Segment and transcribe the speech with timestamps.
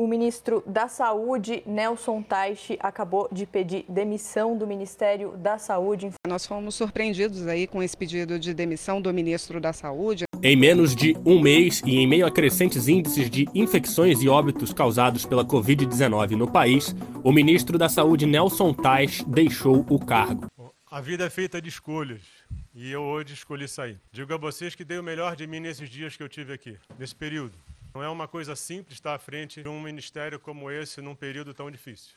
[0.00, 6.10] O ministro da Saúde, Nelson Taixe, acabou de pedir demissão do Ministério da Saúde.
[6.26, 10.24] Nós fomos surpreendidos aí com esse pedido de demissão do ministro da Saúde.
[10.42, 14.72] Em menos de um mês e em meio a crescentes índices de infecções e óbitos
[14.72, 20.46] causados pela Covid-19 no país, o ministro da Saúde, Nelson Tais, deixou o cargo.
[20.90, 22.22] A vida é feita de escolhas
[22.74, 24.00] e eu hoje escolhi sair.
[24.10, 26.78] Digo a vocês que dei o melhor de mim nesses dias que eu tive aqui,
[26.98, 27.52] nesse período.
[27.92, 31.52] Não é uma coisa simples estar à frente de um ministério como esse num período
[31.52, 32.14] tão difícil.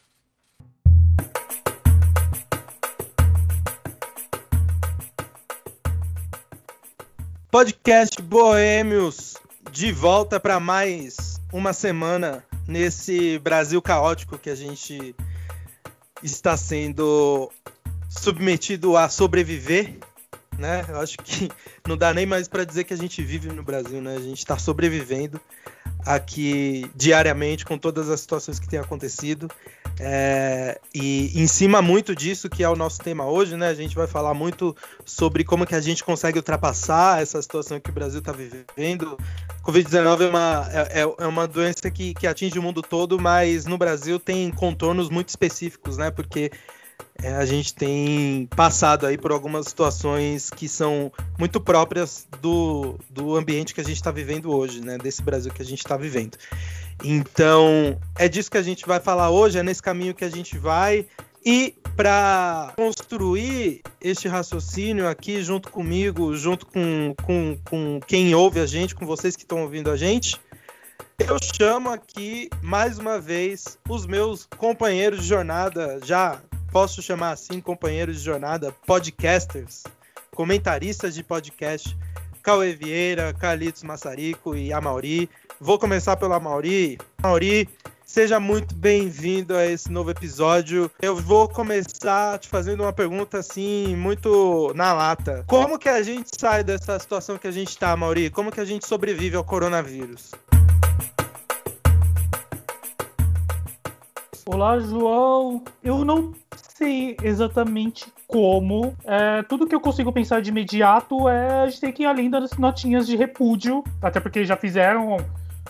[7.50, 9.36] Podcast Boêmios
[9.72, 15.16] de volta para mais uma semana nesse Brasil caótico que a gente
[16.22, 17.52] está sendo
[18.10, 19.98] submetido a sobreviver,
[20.58, 20.86] né?
[20.88, 21.50] Eu acho que
[21.88, 24.16] não dá nem mais para dizer que a gente vive no Brasil, né?
[24.16, 25.40] A gente está sobrevivendo
[26.06, 29.50] aqui diariamente com todas as situações que têm acontecido.
[30.00, 33.68] É, e em cima muito disso que é o nosso tema hoje, né?
[33.68, 37.90] A gente vai falar muito sobre como que a gente consegue ultrapassar essa situação que
[37.90, 39.18] o Brasil está vivendo.
[39.64, 43.66] Covid-19 é uma, é, é, é uma doença que, que atinge o mundo todo, mas
[43.66, 46.10] no Brasil tem contornos muito específicos, né?
[46.10, 46.52] Porque
[47.24, 53.36] é, a gente tem passado aí por algumas situações que são muito próprias do, do
[53.36, 54.98] ambiente que a gente está vivendo hoje, né?
[54.98, 56.38] Desse Brasil que a gente está vivendo.
[57.02, 60.58] Então, é disso que a gente vai falar hoje, é nesse caminho que a gente
[60.58, 61.06] vai.
[61.46, 68.66] E para construir este raciocínio aqui junto comigo, junto com, com, com quem ouve a
[68.66, 70.40] gente, com vocês que estão ouvindo a gente,
[71.20, 76.42] eu chamo aqui mais uma vez os meus companheiros de jornada, já
[76.74, 79.84] posso chamar assim, companheiros de jornada, podcasters,
[80.36, 81.96] comentaristas de podcast,
[82.42, 85.30] Cauê Vieira, Carlitos Massarico e Amauri.
[85.62, 86.98] Vou começar pelo Amauri.
[87.22, 87.70] Amauri,
[88.04, 90.90] seja muito bem-vindo a esse novo episódio.
[91.00, 95.46] Eu vou começar te fazendo uma pergunta assim, muito na lata.
[95.48, 98.32] Como que a gente sai dessa situação que a gente está, Mauri?
[98.32, 100.32] Como que a gente sobrevive ao coronavírus?
[104.46, 105.64] Olá, João.
[105.82, 106.34] Eu não
[106.76, 108.96] sei exatamente como.
[109.06, 112.30] É, tudo que eu consigo pensar de imediato é a gente ter que ir além
[112.30, 115.18] das notinhas de repúdio, até porque já fizeram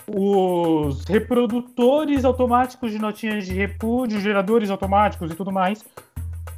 [0.06, 5.84] os reprodutores automáticos de notinhas de repúdio, geradores automáticos e tudo mais.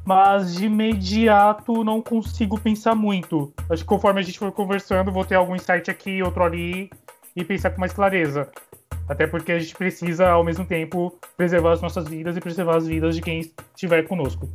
[0.04, 3.52] Mas de imediato não consigo pensar muito.
[3.68, 6.88] Acho que conforme a gente for conversando, vou ter algum insight aqui, outro ali
[7.34, 8.48] e pensar com mais clareza.
[9.08, 12.86] Até porque a gente precisa, ao mesmo tempo, preservar as nossas vidas e preservar as
[12.86, 14.48] vidas de quem estiver conosco.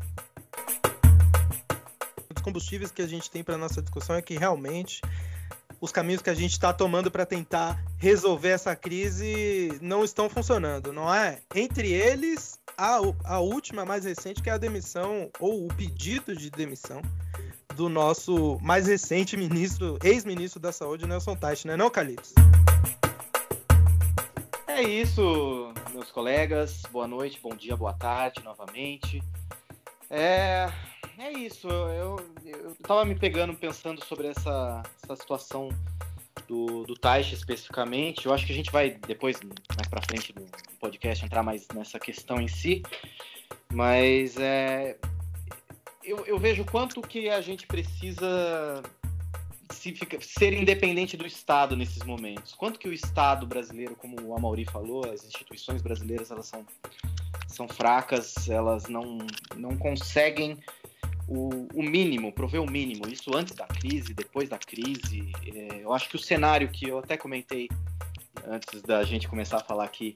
[2.36, 5.02] Os combustíveis que a gente tem para nossa discussão é que realmente
[5.82, 10.94] os caminhos que a gente está tomando para tentar resolver essa crise não estão funcionando,
[10.94, 11.40] não é?
[11.56, 16.52] Entre eles, a, a última, mais recente, que é a demissão, ou o pedido de
[16.52, 17.02] demissão
[17.76, 22.36] do nosso mais recente ministro, ex-ministro da Saúde, Nelson Teich, não é não, Calixto?
[24.82, 26.82] É isso, meus colegas.
[26.92, 29.22] Boa noite, bom dia, boa tarde novamente.
[30.10, 30.68] É,
[31.20, 31.68] é isso.
[31.68, 35.70] Eu, eu tava me pegando pensando sobre essa, essa situação
[36.48, 38.26] do, do Taish especificamente.
[38.26, 39.40] Eu acho que a gente vai depois,
[39.76, 40.48] mais para frente do
[40.80, 42.82] podcast, entrar mais nessa questão em si.
[43.72, 44.98] Mas é,
[46.04, 48.82] eu, eu vejo quanto que a gente precisa
[49.72, 52.54] se fica, ser independente do Estado nesses momentos?
[52.54, 56.66] Quanto que o Estado brasileiro, como o Amauri falou, as instituições brasileiras elas são,
[57.48, 59.20] são fracas, elas não,
[59.56, 60.58] não conseguem
[61.28, 63.08] o, o mínimo, prover o mínimo.
[63.08, 65.32] Isso antes da crise, depois da crise.
[65.46, 67.70] É, eu acho que o cenário que eu até comentei
[68.46, 70.16] antes da gente começar a falar aqui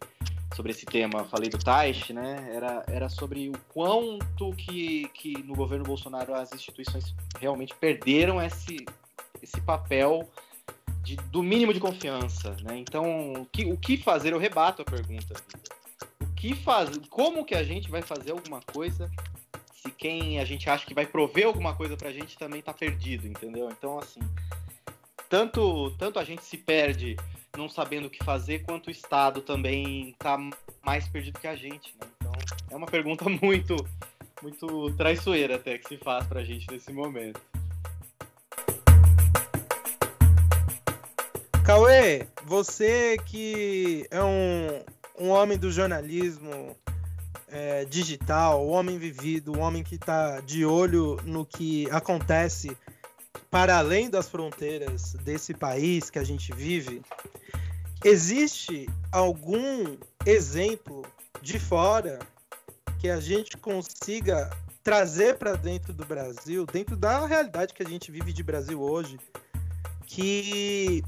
[0.56, 2.50] sobre esse tema, falei do Taish, né?
[2.54, 8.86] Era, era sobre o quanto que, que no governo Bolsonaro as instituições realmente perderam esse,
[9.42, 10.30] esse papel
[11.04, 12.78] de, do mínimo de confiança, né?
[12.78, 14.34] Então, o que, o que fazer?
[14.34, 15.34] Eu rebato a pergunta.
[16.22, 17.00] O que fazer?
[17.10, 19.10] Como que a gente vai fazer alguma coisa
[19.74, 23.28] se quem a gente acha que vai prover alguma coisa pra gente também tá perdido,
[23.28, 23.70] entendeu?
[23.70, 24.20] Então, assim,
[25.30, 27.16] tanto, tanto a gente se perde
[27.56, 30.38] não sabendo o que fazer, quanto o Estado também tá
[30.84, 32.08] mais perdido que a gente, né?
[32.18, 32.32] Então,
[32.72, 33.76] é uma pergunta muito,
[34.42, 37.40] muito traiçoeira até que se faz pra gente nesse momento.
[41.66, 44.84] Cauê, você que é um,
[45.18, 46.78] um homem do jornalismo
[47.48, 52.78] é, digital, o homem vivido, o homem que está de olho no que acontece
[53.50, 57.02] para além das fronteiras desse país que a gente vive,
[58.04, 61.02] existe algum exemplo
[61.42, 62.20] de fora
[63.00, 64.52] que a gente consiga
[64.84, 69.18] trazer para dentro do Brasil, dentro da realidade que a gente vive de Brasil hoje,
[70.06, 71.04] que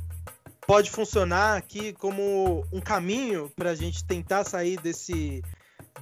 [0.68, 5.42] pode funcionar aqui como um caminho para a gente tentar sair desse,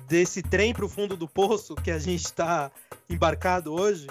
[0.08, 2.72] desse trem para o fundo do poço que a gente está
[3.08, 4.08] embarcado hoje?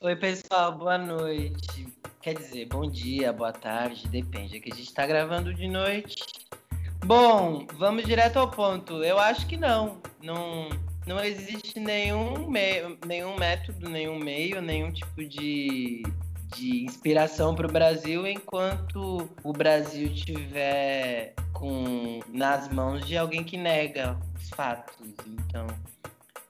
[0.00, 1.88] Oi, pessoal, boa noite.
[2.20, 4.58] Quer dizer, bom dia, boa tarde, depende.
[4.58, 6.22] É que a gente está gravando de noite.
[7.06, 9.02] Bom, vamos direto ao ponto.
[9.02, 9.98] Eu acho que não.
[10.22, 10.68] Não,
[11.06, 12.50] não existe nenhum,
[13.06, 16.02] nenhum método, nenhum meio, nenhum tipo de,
[16.56, 23.56] de inspiração para o Brasil enquanto o Brasil tiver com nas mãos de alguém que
[23.56, 24.96] nega os fatos.
[25.26, 25.66] Então,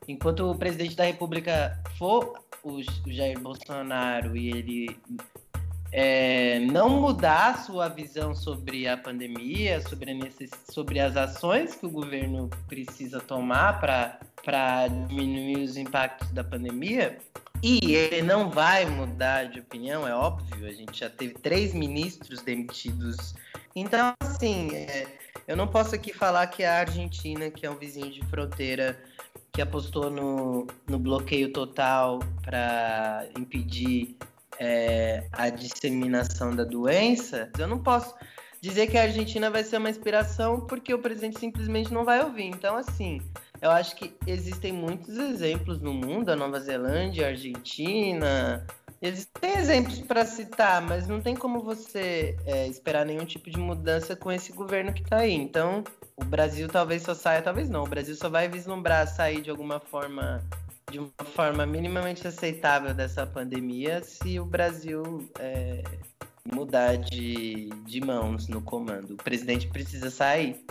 [0.06, 5.00] enquanto o presidente da República for o, Jair Bolsonaro e ele
[5.92, 10.50] é, não mudar a sua visão sobre a pandemia, sobre, necess...
[10.70, 14.18] sobre as ações que o governo precisa tomar para
[15.08, 17.18] diminuir os impactos da pandemia,
[17.62, 22.42] e ele não vai mudar de opinião, é óbvio, a gente já teve três ministros
[22.42, 23.34] demitidos.
[23.74, 25.06] Então, assim, é,
[25.48, 29.02] eu não posso aqui falar que a Argentina, que é um vizinho de fronteira,
[29.52, 34.16] que apostou no, no bloqueio total para impedir
[34.58, 38.14] é, a disseminação da doença, eu não posso
[38.60, 42.46] dizer que a Argentina vai ser uma inspiração porque o presidente simplesmente não vai ouvir.
[42.46, 43.20] Então, assim,
[43.64, 48.66] eu acho que existem muitos exemplos no mundo, a Nova Zelândia, a Argentina.
[49.00, 54.14] Existem exemplos para citar, mas não tem como você é, esperar nenhum tipo de mudança
[54.14, 55.32] com esse governo que está aí.
[55.32, 55.82] Então,
[56.14, 57.84] o Brasil talvez só saia, talvez não.
[57.84, 60.44] O Brasil só vai vislumbrar sair de alguma forma
[60.90, 65.82] de uma forma minimamente aceitável dessa pandemia se o Brasil é,
[66.52, 69.14] mudar de, de mãos no comando.
[69.14, 70.62] O presidente precisa sair.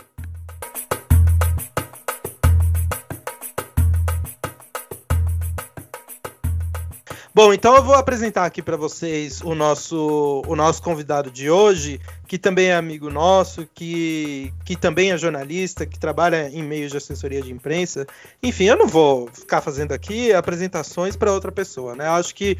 [7.34, 12.00] Bom, então eu vou apresentar aqui para vocês o nosso, o nosso convidado de hoje,
[12.28, 16.98] que também é amigo nosso, que, que também é jornalista, que trabalha em meios de
[16.98, 18.06] assessoria de imprensa.
[18.40, 22.06] Enfim, eu não vou ficar fazendo aqui apresentações para outra pessoa, né?
[22.06, 22.56] Eu acho que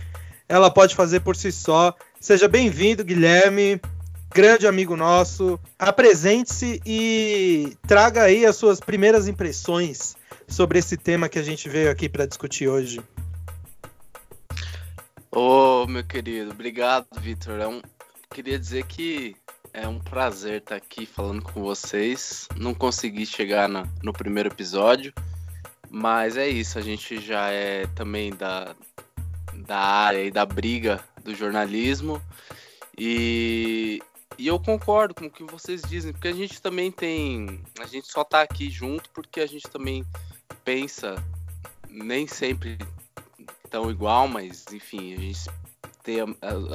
[0.48, 1.94] ela pode fazer por si só.
[2.20, 3.80] Seja bem-vindo, Guilherme,
[4.34, 5.56] grande amigo nosso.
[5.78, 10.16] Apresente-se e traga aí as suas primeiras impressões
[10.48, 13.00] sobre esse tema que a gente veio aqui para discutir hoje.
[15.36, 17.58] Ô, oh, meu querido, obrigado, Vitor.
[17.58, 17.82] É um...
[18.32, 19.34] Queria dizer que
[19.72, 22.46] é um prazer estar aqui falando com vocês.
[22.56, 23.84] Não consegui chegar na...
[24.00, 25.12] no primeiro episódio,
[25.90, 26.78] mas é isso.
[26.78, 28.76] A gente já é também da,
[29.66, 32.22] da área e da briga do jornalismo.
[32.96, 34.00] E...
[34.38, 37.60] e eu concordo com o que vocês dizem, porque a gente também tem.
[37.80, 40.06] A gente só tá aqui junto porque a gente também
[40.64, 41.16] pensa
[41.90, 42.78] nem sempre
[43.74, 45.50] tão igual, mas enfim, a gente
[46.04, 46.18] tem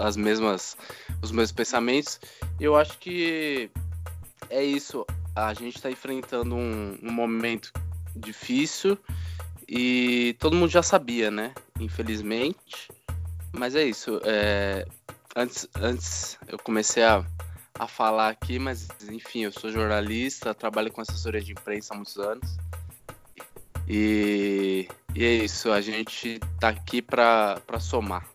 [0.03, 0.75] as mesmas
[1.21, 2.19] os mesmos pensamentos.
[2.59, 3.71] Eu acho que
[4.49, 5.05] é isso.
[5.33, 7.71] A gente está enfrentando um, um, momento
[8.13, 8.97] difícil
[9.65, 11.53] e todo mundo já sabia, né?
[11.79, 12.91] Infelizmente.
[13.53, 14.19] Mas é isso.
[14.25, 14.85] É...
[15.33, 17.25] Antes, antes eu comecei a,
[17.75, 22.17] a falar aqui, mas enfim, eu sou jornalista, trabalho com assessoria de imprensa há muitos
[22.17, 22.57] anos.
[23.91, 28.29] E, e é isso, a gente tá aqui para somar.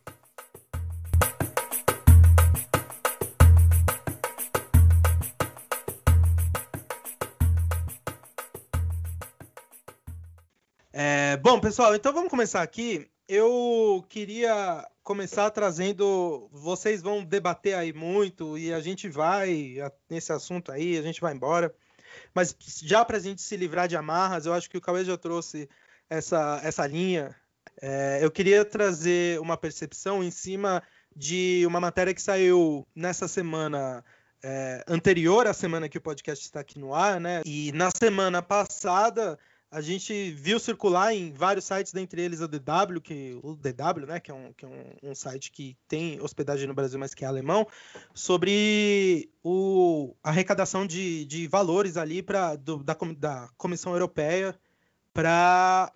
[10.93, 13.09] É, bom, pessoal, então vamos começar aqui.
[13.29, 16.49] Eu queria começar trazendo.
[16.51, 19.77] Vocês vão debater aí muito e a gente vai
[20.11, 21.73] nesse assunto aí, a gente vai embora.
[22.35, 25.17] Mas já para a gente se livrar de amarras, eu acho que o Cauê já
[25.17, 25.69] trouxe
[26.09, 27.35] essa, essa linha.
[27.81, 30.83] É, eu queria trazer uma percepção em cima
[31.15, 34.05] de uma matéria que saiu nessa semana
[34.43, 37.43] é, anterior à semana que o podcast está aqui no ar, né?
[37.47, 39.39] E na semana passada
[39.75, 44.21] a gente viu circular em vários sites, dentre eles o DW, que o DW, né,
[44.21, 47.25] que é, um, que é um, um, site que tem hospedagem no Brasil, mas que
[47.25, 47.67] é alemão,
[48.15, 54.55] sobre o, a arrecadação de, de valores ali para da, da Comissão Europeia
[55.13, 55.93] para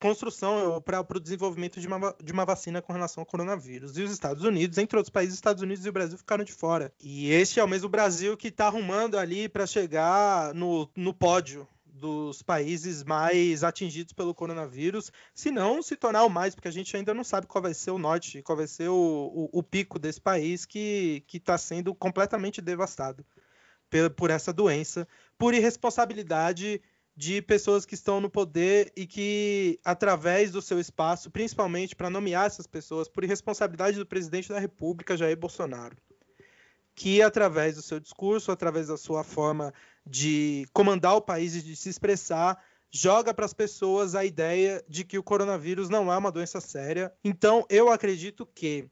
[0.00, 3.98] construção, para o desenvolvimento de uma, de uma vacina com relação ao coronavírus.
[3.98, 6.54] E os Estados Unidos, entre outros países, os Estados Unidos e o Brasil ficaram de
[6.54, 6.90] fora.
[6.98, 11.68] E este é o mesmo Brasil que está arrumando ali para chegar no, no pódio
[12.00, 16.96] dos países mais atingidos pelo coronavírus, se não se tornar o mais, porque a gente
[16.96, 18.94] ainda não sabe qual vai ser o norte, qual vai ser o,
[19.52, 23.24] o, o pico desse país que está sendo completamente devastado
[23.90, 26.80] por, por essa doença, por irresponsabilidade
[27.14, 32.46] de pessoas que estão no poder e que, através do seu espaço, principalmente para nomear
[32.46, 35.96] essas pessoas, por irresponsabilidade do presidente da República, Jair Bolsonaro,
[37.00, 39.72] que, através do seu discurso, através da sua forma
[40.04, 45.02] de comandar o país e de se expressar, joga para as pessoas a ideia de
[45.02, 47.10] que o coronavírus não é uma doença séria.
[47.24, 48.86] Então, eu acredito que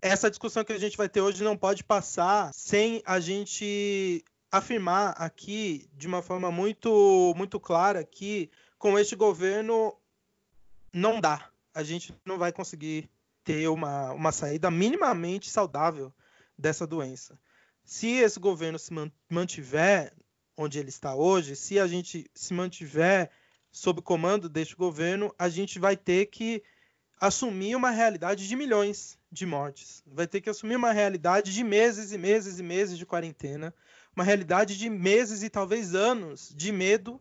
[0.00, 5.16] essa discussão que a gente vai ter hoje não pode passar sem a gente afirmar
[5.18, 8.48] aqui de uma forma muito muito clara que
[8.78, 9.92] com este governo
[10.92, 11.50] não dá.
[11.74, 13.10] A gente não vai conseguir
[13.42, 16.14] ter uma, uma saída minimamente saudável
[16.58, 17.38] dessa doença
[17.84, 18.90] se esse governo se
[19.28, 20.12] mantiver
[20.56, 23.30] onde ele está hoje, se a gente se mantiver
[23.70, 26.62] sob comando deste governo, a gente vai ter que
[27.20, 30.02] assumir uma realidade de milhões de mortes.
[30.06, 33.74] Vai ter que assumir uma realidade de meses e meses e meses de quarentena,
[34.14, 37.20] uma realidade de meses e talvez anos de medo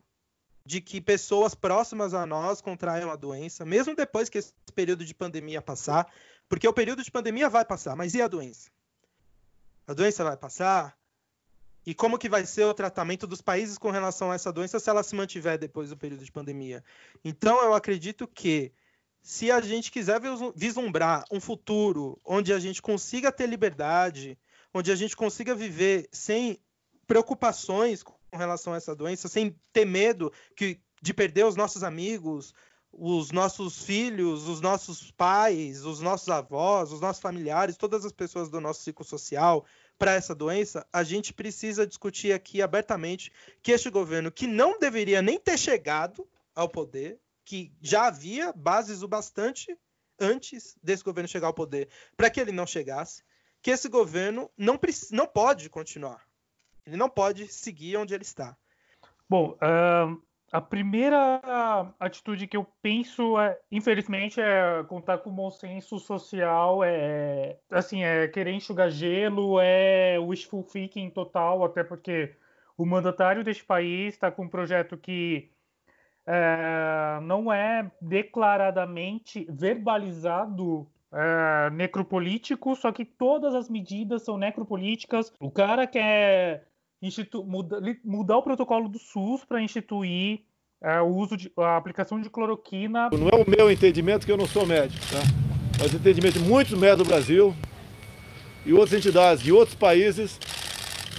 [0.65, 5.13] de que pessoas próximas a nós contraiam a doença, mesmo depois que esse período de
[5.13, 6.09] pandemia passar,
[6.47, 8.69] porque o período de pandemia vai passar, mas e a doença?
[9.87, 10.97] A doença vai passar?
[11.85, 14.89] E como que vai ser o tratamento dos países com relação a essa doença se
[14.89, 16.83] ela se mantiver depois do período de pandemia?
[17.23, 18.71] Então, eu acredito que
[19.21, 20.19] se a gente quiser
[20.55, 24.37] vislumbrar um futuro onde a gente consiga ter liberdade,
[24.73, 26.57] onde a gente consiga viver sem
[27.05, 32.53] preocupações com relação a essa doença, sem ter medo que, de perder os nossos amigos,
[32.93, 38.49] os nossos filhos, os nossos pais, os nossos avós, os nossos familiares, todas as pessoas
[38.49, 39.65] do nosso ciclo social
[39.97, 43.31] para essa doença, a gente precisa discutir aqui abertamente
[43.61, 49.01] que este governo, que não deveria nem ter chegado ao poder, que já havia bases
[49.01, 49.77] o bastante
[50.19, 53.23] antes desse governo chegar ao poder, para que ele não chegasse,
[53.61, 54.79] que esse governo não,
[55.11, 56.23] não pode continuar.
[56.85, 58.55] Ele não pode seguir onde ele está.
[59.29, 59.57] Bom,
[60.53, 61.41] a primeira
[61.99, 68.03] atitude que eu penso, é, infelizmente, é contar com o bom senso social, é assim,
[68.03, 72.35] é querer enxugar gelo, é wishful thinking total, até porque
[72.77, 75.49] o mandatário deste país está com um projeto que
[76.27, 85.33] é, não é declaradamente verbalizado é, necropolítico, só que todas as medidas são necropolíticas.
[85.39, 86.67] O cara quer
[87.07, 90.41] institu muda, mudar o protocolo do SUS para instituir
[90.81, 93.09] é, o uso de a aplicação de cloroquina.
[93.11, 95.19] Não é o meu entendimento que eu não sou médico, tá?
[95.79, 97.55] Mas o entendimento de muitos médicos do Brasil
[98.65, 100.39] e outras entidades de outros países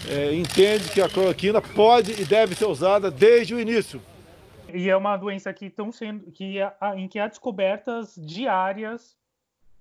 [0.09, 4.01] é, entende que a cloroquina pode e deve ser usada desde o início.
[4.73, 6.57] E é uma doença que estão sendo que
[6.97, 9.17] em que há descobertas diárias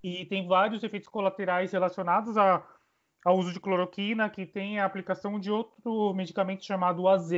[0.04, 2.62] e tem vários efeitos colaterais relacionados a
[3.24, 7.32] ao uso de cloroquina, que tem a aplicação de outro medicamento chamado AZ.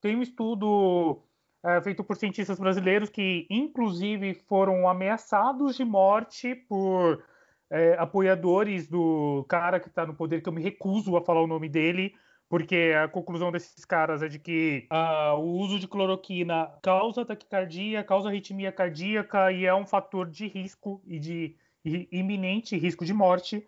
[0.00, 1.22] Tem um estudo
[1.62, 7.22] é, feito por cientistas brasileiros que, inclusive, foram ameaçados de morte por
[7.70, 11.46] é, apoiadores do cara que está no poder, que eu me recuso a falar o
[11.46, 12.14] nome dele,
[12.48, 18.02] porque a conclusão desses caras é de que uh, o uso de cloroquina causa taquicardia,
[18.02, 23.64] causa arritmia cardíaca e é um fator de risco e de iminente risco de morte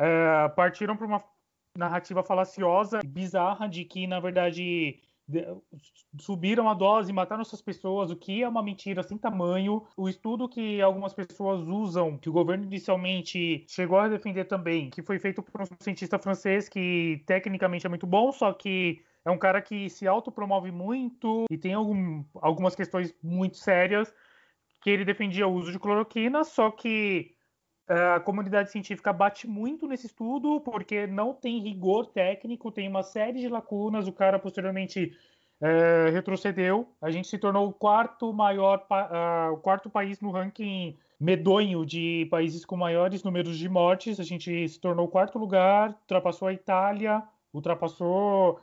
[0.00, 1.22] é, partiram para uma
[1.76, 4.98] narrativa falaciosa, bizarra, de que, na verdade,
[6.18, 9.84] subiram a dose, mataram essas pessoas, o que é uma mentira sem tamanho.
[9.96, 15.02] O estudo que algumas pessoas usam, que o governo inicialmente chegou a defender também, que
[15.02, 19.38] foi feito por um cientista francês que tecnicamente é muito bom, só que é um
[19.38, 24.12] cara que se autopromove muito e tem algum, algumas questões muito sérias,
[24.80, 27.34] que ele defendia o uso de cloroquina, só que
[27.92, 33.40] a comunidade científica bate muito nesse estudo porque não tem rigor técnico, tem uma série
[33.40, 34.06] de lacunas.
[34.06, 35.12] O cara posteriormente
[35.60, 36.88] é, retrocedeu.
[37.02, 42.26] A gente se tornou o quarto maior, uh, o quarto país no ranking medonho de
[42.30, 44.18] países com maiores números de mortes.
[44.18, 48.60] A gente se tornou o quarto lugar, ultrapassou a Itália, ultrapassou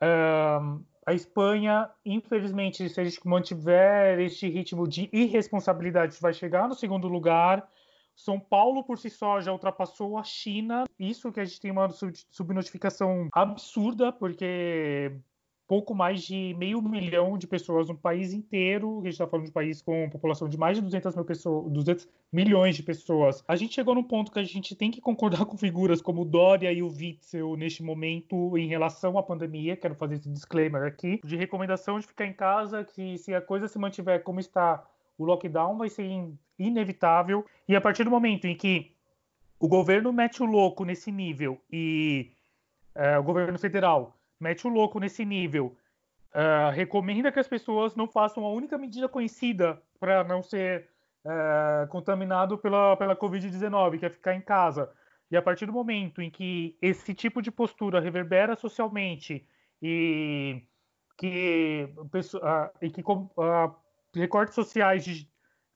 [0.00, 1.88] uh, a Espanha.
[2.04, 7.68] Infelizmente, se a gente mantiver este ritmo de irresponsabilidade, vai chegar no segundo lugar.
[8.14, 10.84] São Paulo por si só já ultrapassou a China.
[10.98, 11.88] Isso que a gente tem uma
[12.30, 15.12] subnotificação absurda, porque
[15.66, 19.00] pouco mais de meio milhão de pessoas no país inteiro.
[19.00, 21.72] A gente está falando de um país com população de mais de 200, mil pessoas,
[21.72, 23.42] 200 milhões de pessoas.
[23.48, 26.24] A gente chegou num ponto que a gente tem que concordar com figuras como o
[26.24, 29.76] Dória e o Witzel neste momento em relação à pandemia.
[29.76, 33.68] Quero fazer esse disclaimer aqui, de recomendação de ficar em casa, que se a coisa
[33.68, 34.84] se mantiver como está,
[35.18, 36.08] o lockdown vai ser
[36.58, 37.44] inevitável.
[37.68, 38.92] E a partir do momento em que
[39.58, 42.32] o governo mete o louco nesse nível e
[42.94, 45.76] é, o governo federal mete o louco nesse nível,
[46.34, 50.88] uh, recomenda que as pessoas não façam a única medida conhecida para não ser
[51.24, 54.90] uh, contaminado pela, pela Covid-19, que é ficar em casa.
[55.30, 59.46] E a partir do momento em que esse tipo de postura reverbera socialmente
[59.80, 60.62] e
[61.16, 63.02] que, uh, e que
[64.14, 65.28] recortes sociais de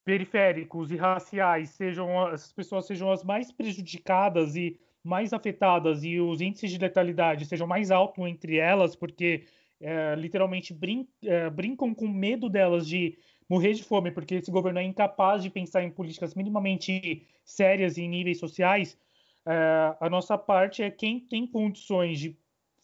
[0.04, 6.40] periféricos e raciais sejam as pessoas sejam as mais prejudicadas e mais afetadas e os
[6.40, 9.44] índices de letalidade sejam mais altos entre elas, porque
[9.80, 13.18] é, literalmente brin é, brincam com medo delas de
[13.48, 18.08] morrer de fome, porque esse governo é incapaz de pensar em políticas minimamente sérias em
[18.08, 18.98] níveis sociais,
[19.46, 22.36] é, a nossa parte é quem tem condições de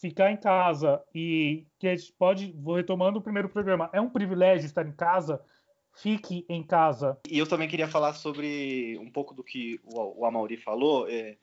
[0.09, 4.11] ficar em casa e que a gente pode, vou retomando o primeiro programa, é um
[4.11, 5.41] privilégio estar em casa,
[5.95, 7.19] fique em casa.
[7.27, 11.09] E eu também queria falar sobre um pouco do que o, o Amauri falou.
[11.09, 11.39] É,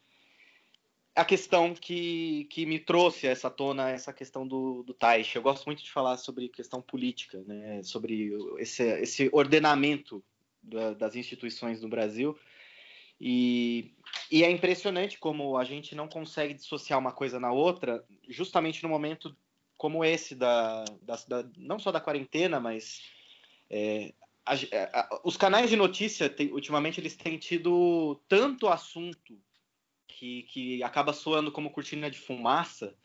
[1.15, 5.33] a questão que, que me trouxe essa tona, essa questão do, do Taish.
[5.33, 7.81] Eu gosto muito de falar sobre questão política, né?
[7.81, 10.23] sobre esse, esse ordenamento
[10.61, 12.37] da, das instituições no Brasil.
[13.23, 13.93] E,
[14.31, 18.89] e, é impressionante como a gente não consegue dissociar uma coisa na outra, justamente no
[18.89, 19.37] momento
[19.77, 23.03] como esse, da, da, da não só da quarentena, mas
[23.69, 24.11] é,
[24.43, 29.39] a, a, os canais de notícia, tem, ultimamente, eles têm tido tanto assunto
[30.07, 32.95] que, que acaba soando como cortina de fumaça,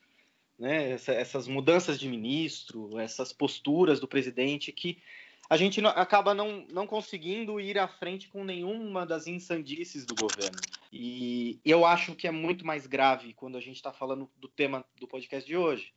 [0.58, 0.92] né?
[0.92, 4.98] Essa, essas mudanças de ministro, essas posturas do presidente, que
[5.48, 10.14] a gente não, acaba não, não conseguindo ir à frente com nenhuma das insandices do
[10.14, 10.58] governo.
[10.92, 14.84] E eu acho que é muito mais grave quando a gente está falando do tema
[14.98, 15.92] do podcast de hoje,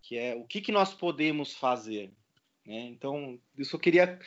[0.00, 2.10] que é o que, que nós podemos fazer.
[2.64, 2.80] Né?
[2.86, 4.18] Então, eu queria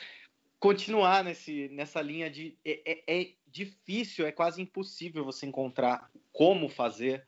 [0.58, 6.68] continuar nesse, nessa linha de é, é, é, difícil, é quase impossível você encontrar como
[6.68, 7.26] fazer.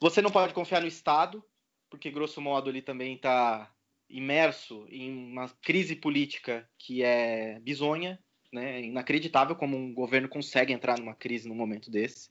[0.00, 1.44] Você não pode confiar no Estado,
[1.88, 3.70] porque grosso modo ele também está
[4.08, 8.18] imerso em uma crise política que é bizonha,
[8.52, 8.82] né?
[8.82, 12.30] inacreditável como um governo consegue entrar numa crise num momento desse.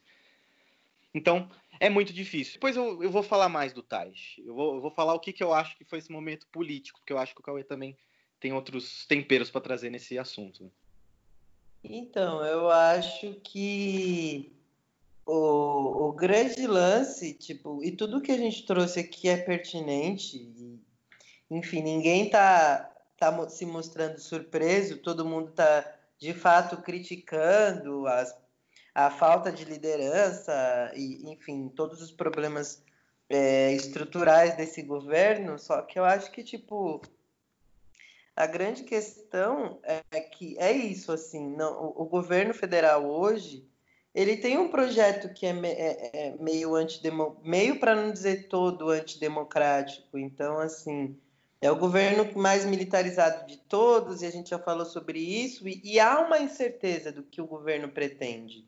[1.14, 2.54] Então, é muito difícil.
[2.54, 4.36] Depois eu, eu vou falar mais do Tais.
[4.46, 7.00] Eu vou, eu vou falar o que, que eu acho que foi esse momento político,
[7.00, 7.98] porque eu acho que o Cauê também
[8.40, 10.72] tem outros temperos para trazer nesse assunto.
[11.84, 14.52] Então, eu acho que
[15.26, 20.80] o, o grande lance, tipo, e tudo que a gente trouxe aqui é pertinente, e,
[21.50, 25.86] enfim, ninguém tá, tá se mostrando surpreso, todo mundo tá
[26.18, 28.36] de fato criticando as,
[28.94, 32.84] a falta de liderança e, enfim, todos os problemas
[33.30, 37.02] é, estruturais desse governo, só que eu acho que, tipo,
[38.36, 43.68] a grande questão é que é isso, assim, não, o, o governo federal hoje
[44.16, 48.90] ele tem um projeto que é, é, é meio antidemocrático, meio para não dizer todo
[48.90, 50.18] antidemocrático.
[50.18, 51.20] Então, assim,
[51.62, 55.82] é o governo mais militarizado de todos, e a gente já falou sobre isso, e,
[55.84, 58.66] e há uma incerteza do que o governo pretende.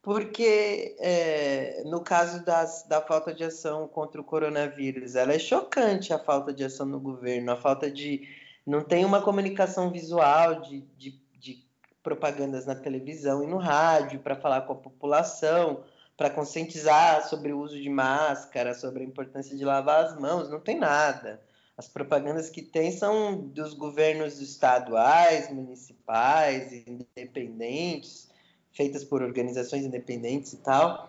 [0.00, 6.12] Porque, é, no caso das, da falta de ação contra o coronavírus, ela é chocante
[6.12, 8.26] a falta de ação no governo, a falta de
[8.64, 11.66] não tem uma comunicação visual de, de, de
[12.02, 15.84] propagandas na televisão e no rádio para falar com a população,
[16.16, 20.60] para conscientizar sobre o uso de máscara, sobre a importância de lavar as mãos, não
[20.60, 21.40] tem nada.
[21.78, 28.28] As propagandas que tem são dos governos estaduais, municipais, independentes,
[28.72, 31.08] feitas por organizações independentes e tal.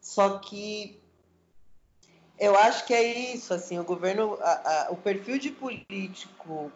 [0.00, 1.02] Só que
[2.38, 6.70] eu acho que é isso, assim, o governo, a, a, o perfil de político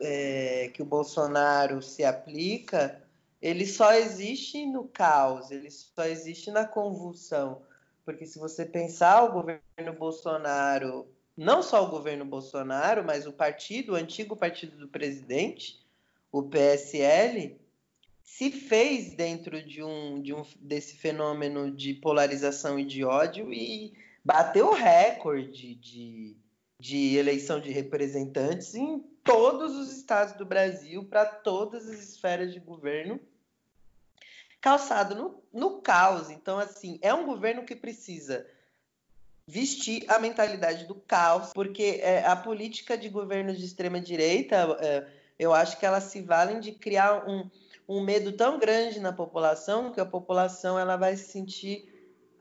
[0.00, 3.02] é, que o Bolsonaro se aplica,
[3.42, 7.60] ele só existe no caos, ele só existe na convulsão.
[8.02, 13.92] Porque se você pensar o governo Bolsonaro, não só o governo Bolsonaro, mas o partido,
[13.92, 15.80] o antigo partido do presidente,
[16.30, 17.58] o PSL,
[18.22, 23.92] se fez dentro de um, de um desse fenômeno de polarização e de ódio e
[24.24, 26.36] bateu recorde de,
[26.78, 32.60] de eleição de representantes em todos os estados do Brasil, para todas as esferas de
[32.60, 33.20] governo,
[34.60, 36.30] calçado no, no caos.
[36.30, 38.46] Então, assim, é um governo que precisa
[39.46, 45.06] vestir a mentalidade do caos, porque é, a política de governos de extrema direita, é,
[45.38, 47.50] eu acho que elas se valem de criar um,
[47.88, 51.92] um medo tão grande na população que a população ela vai se sentir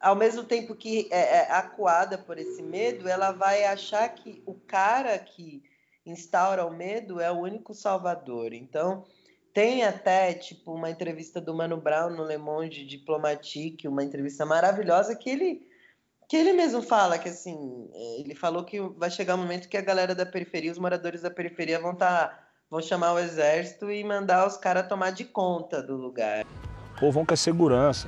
[0.02, 4.56] ao mesmo tempo que é, é acuada por esse medo, ela vai achar que o
[4.56, 5.64] cara que
[6.06, 8.52] instaura o medo é o único salvador.
[8.52, 9.06] Então,
[9.54, 15.16] tem até tipo uma entrevista do Mano Brown no Le Monde Diplomatique, uma entrevista maravilhosa
[15.16, 15.71] que ele
[16.32, 19.82] que ele mesmo fala que assim, ele falou que vai chegar um momento que a
[19.82, 22.40] galera da periferia, os moradores da periferia vão tá,
[22.70, 26.46] vão chamar o exército e mandar os caras tomar de conta do lugar.
[26.96, 28.08] O povão quer segurança.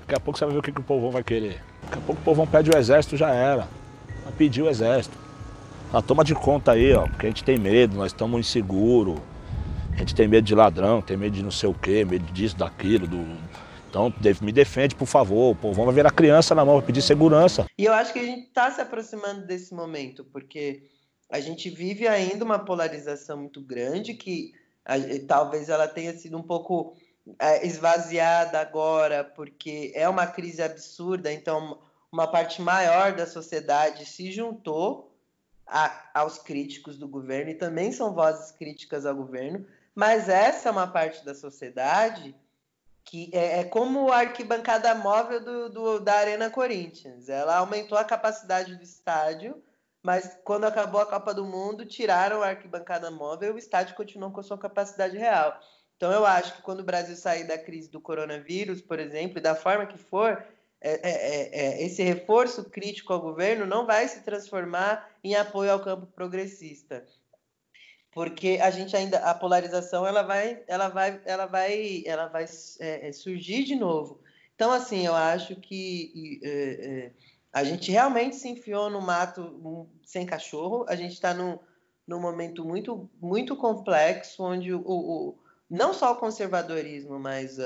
[0.00, 1.64] Daqui a pouco você vai ver o que, que o povão vai querer.
[1.84, 3.66] Daqui a pouco o povão pede o exército, já era.
[4.24, 5.16] Vai pedir o exército.
[5.94, 9.18] Ah, toma de conta aí, ó, porque a gente tem medo, nós estamos inseguros.
[9.94, 12.54] A gente tem medo de ladrão, tem medo de não sei o quê, medo disso,
[12.54, 13.24] daquilo, do,
[13.92, 15.54] então, me defende, por favor.
[15.54, 17.66] Povão vai ver a criança na mão, vai pedir segurança.
[17.76, 20.88] E eu acho que a gente está se aproximando desse momento, porque
[21.30, 24.52] a gente vive ainda uma polarização muito grande, que
[24.84, 24.94] a,
[25.28, 26.96] talvez ela tenha sido um pouco
[27.38, 31.78] é, esvaziada agora, porque é uma crise absurda, então
[32.10, 35.14] uma parte maior da sociedade se juntou
[35.66, 40.72] a, aos críticos do governo, e também são vozes críticas ao governo, mas essa é
[40.72, 42.34] uma parte da sociedade
[43.04, 47.28] que é, é como a arquibancada móvel do, do, da Arena Corinthians.
[47.28, 49.62] Ela aumentou a capacidade do estádio,
[50.02, 54.32] mas quando acabou a Copa do Mundo, tiraram a arquibancada móvel e o estádio continuou
[54.32, 55.58] com a sua capacidade real.
[55.96, 59.54] Então eu acho que quando o Brasil sair da crise do coronavírus, por exemplo, da
[59.54, 60.44] forma que for,
[60.80, 65.70] é, é, é, é esse reforço crítico ao governo não vai se transformar em apoio
[65.70, 67.06] ao campo progressista
[68.12, 72.44] porque a gente ainda a polarização ela vai ela vai ela vai ela vai
[72.78, 74.20] é, é, surgir de novo.
[74.54, 77.12] Então assim eu acho que é, é,
[77.52, 80.84] a gente realmente se enfiou no mato sem cachorro.
[80.88, 81.58] A gente está num,
[82.06, 87.62] num momento muito muito complexo onde o, o não só o conservadorismo mas uh,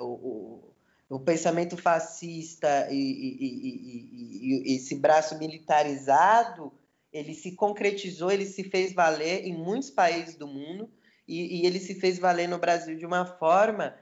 [0.00, 0.72] uh, o,
[1.10, 6.72] o, o pensamento fascista e, e, e, e esse braço militarizado
[7.12, 10.90] ele se concretizou, ele se fez valer em muitos países do mundo
[11.26, 13.94] e, e ele se fez valer no Brasil de uma forma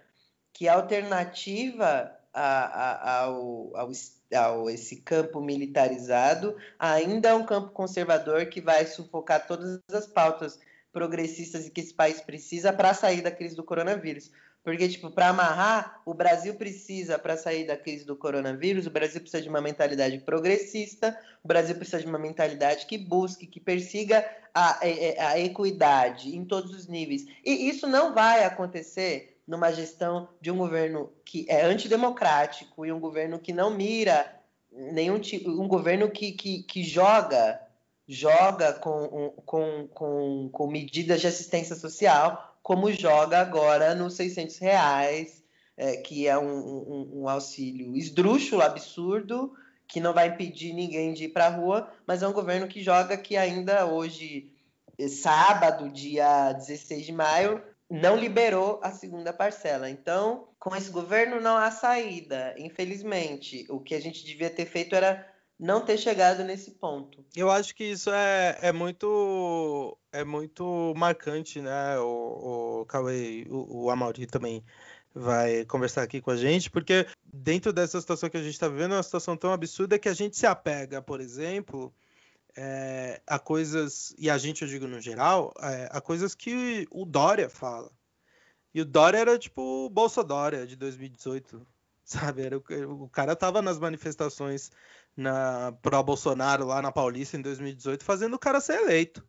[0.52, 3.90] que a alternativa a, a, ao, ao,
[4.34, 10.58] ao, esse campo militarizado ainda é um campo conservador que vai sufocar todas as pautas
[10.92, 14.30] progressistas que esse país precisa para sair da crise do coronavírus.
[14.62, 19.20] Porque, tipo, para amarrar, o Brasil precisa, para sair da crise do coronavírus, o Brasil
[19.20, 24.28] precisa de uma mentalidade progressista, o Brasil precisa de uma mentalidade que busque, que persiga
[24.54, 27.24] a, a, a equidade em todos os níveis.
[27.44, 33.00] E isso não vai acontecer numa gestão de um governo que é antidemocrático e um
[33.00, 34.38] governo que não mira
[34.70, 37.58] nenhum tipo, um governo que, que, que joga
[38.06, 45.42] joga com, com, com, com medidas de assistência social como joga agora nos 600 reais,
[45.74, 49.54] é, que é um, um, um, auxílio esdrúxulo, absurdo,
[49.86, 52.82] que não vai impedir ninguém de ir para a rua, mas é um governo que
[52.82, 54.52] joga que ainda hoje,
[54.98, 59.88] é, sábado, dia 16 de maio, não liberou a segunda parcela.
[59.88, 63.64] Então, com esse governo não há saída, infelizmente.
[63.70, 65.26] O que a gente devia ter feito era
[65.58, 67.24] não ter chegado nesse ponto.
[67.34, 71.98] Eu acho que isso é, é muito é muito marcante, né?
[71.98, 74.64] O, o Cauê, o, o também
[75.14, 78.92] vai conversar aqui com a gente, porque dentro dessa situação que a gente está vivendo,
[78.92, 81.92] é uma situação tão absurda que a gente se apega, por exemplo,
[82.56, 87.04] é, a coisas, e a gente, eu digo no geral, é, a coisas que o
[87.04, 87.90] Dória fala.
[88.72, 91.66] E o Dória era tipo o Bolsa Dória de 2018,
[92.04, 92.42] sabe?
[92.42, 94.70] Era, o, o cara tava nas manifestações
[95.18, 99.26] na pro Bolsonaro lá na Paulista em 2018, fazendo o cara ser eleito.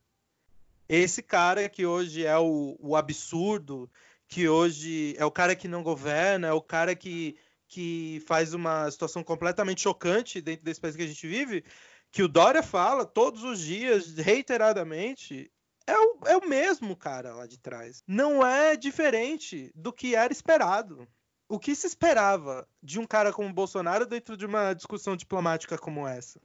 [0.87, 3.89] Esse cara que hoje é o, o absurdo,
[4.27, 7.35] que hoje é o cara que não governa, é o cara que,
[7.67, 11.65] que faz uma situação completamente chocante dentro desse país que a gente vive,
[12.11, 15.51] que o Dória fala todos os dias, reiteradamente,
[15.87, 18.03] é o, é o mesmo cara lá de trás.
[18.05, 21.07] Não é diferente do que era esperado
[21.49, 25.77] o que se esperava de um cara como o Bolsonaro dentro de uma discussão diplomática
[25.79, 26.39] como essa?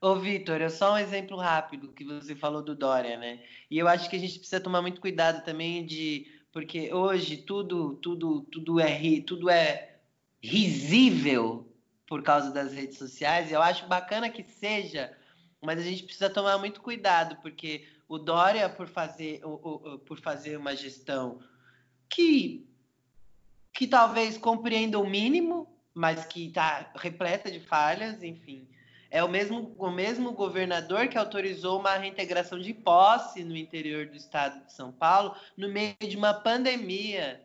[0.00, 3.42] Ô, Vitor, é só um exemplo rápido que você falou do Dória, né?
[3.68, 6.32] E eu acho que a gente precisa tomar muito cuidado também de.
[6.52, 9.96] Porque hoje tudo, tudo, tudo é tudo é
[10.40, 11.68] risível
[12.06, 13.50] por causa das redes sociais.
[13.50, 15.12] E eu acho bacana que seja,
[15.60, 19.40] mas a gente precisa tomar muito cuidado, porque o Dória, por fazer,
[20.06, 21.40] por fazer uma gestão
[22.08, 22.68] que
[23.78, 28.68] que talvez compreenda o mínimo, mas que está repleta de falhas, enfim.
[29.08, 34.16] É o mesmo, o mesmo governador que autorizou uma reintegração de posse no interior do
[34.16, 37.40] estado de São Paulo no meio de uma pandemia.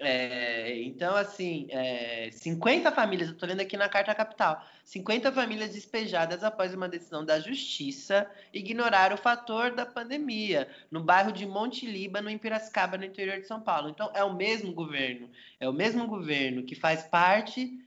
[0.00, 5.72] É, então, assim, é, 50 famílias, eu estou lendo aqui na Carta Capital, 50 famílias
[5.72, 11.84] despejadas após uma decisão da Justiça ignorar o fator da pandemia, no bairro de Monte
[11.84, 13.88] Líbano, em Piracicaba, no interior de São Paulo.
[13.88, 17.84] Então, é o mesmo governo, é o mesmo governo que faz parte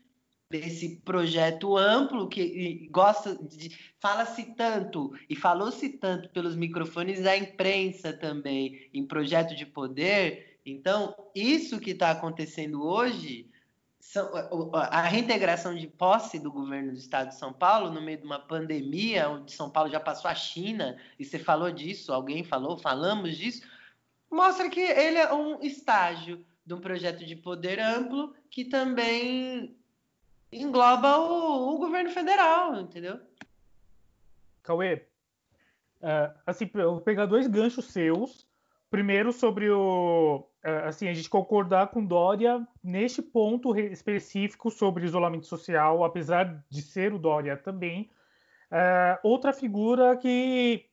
[0.50, 8.12] desse projeto amplo que gosta de fala-se tanto e falou-se tanto pelos microfones da imprensa
[8.12, 10.51] também em projeto de poder.
[10.66, 13.50] Então, isso que está acontecendo hoje,
[14.74, 18.40] a reintegração de posse do governo do estado de São Paulo no meio de uma
[18.40, 23.38] pandemia, onde São Paulo já passou a China, e você falou disso, alguém falou, falamos
[23.38, 23.68] disso,
[24.30, 29.76] mostra que ele é um estágio de um projeto de poder amplo que também
[30.52, 33.20] engloba o, o governo federal, entendeu?
[34.62, 35.08] Cauê,
[36.02, 38.46] uh, assim, eu vou pegar dois ganchos seus.
[38.90, 40.48] Primeiro, sobre o.
[40.64, 46.82] Uh, assim, a gente concordar com Dória neste ponto específico sobre isolamento social, apesar de
[46.84, 48.12] ser o Dória também.
[48.72, 50.86] Uh, outra figura que,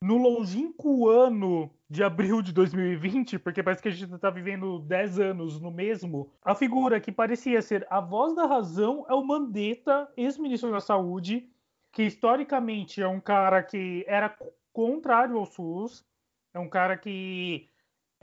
[0.00, 5.18] no longínquo ano de abril de 2020, porque parece que a gente está vivendo 10
[5.18, 10.08] anos no mesmo, a figura que parecia ser a voz da razão é o Mandetta,
[10.16, 11.48] ex-ministro da Saúde,
[11.90, 14.36] que historicamente é um cara que era
[14.72, 16.04] contrário ao SUS,
[16.52, 17.68] é um cara que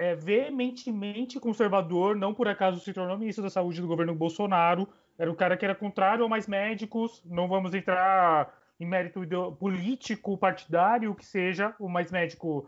[0.01, 5.31] é veementemente conservador, não por acaso se tornou ministro da Saúde do governo Bolsonaro, era
[5.31, 9.21] um cara que era contrário a mais médicos, não vamos entrar em mérito
[9.59, 12.67] político, partidário, o que seja, o mais médico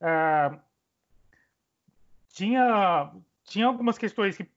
[0.00, 0.56] é,
[2.28, 3.12] tinha,
[3.42, 4.48] tinha algumas questões que,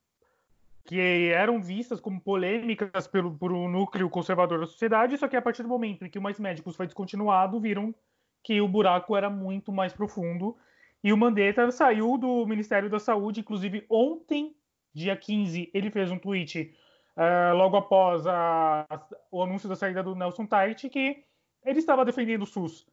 [0.85, 5.41] que eram vistas como polêmicas pelo, por um núcleo conservador da sociedade, só que a
[5.41, 7.95] partir do momento em que o Mais Médicos foi descontinuado, viram
[8.43, 10.55] que o buraco era muito mais profundo.
[11.03, 14.55] E o Mandetta saiu do Ministério da Saúde, inclusive ontem,
[14.93, 16.75] dia 15, ele fez um tweet
[17.17, 18.85] uh, logo após a,
[19.31, 21.23] o anúncio da saída do Nelson Tait, que
[21.63, 22.85] ele estava defendendo o SUS.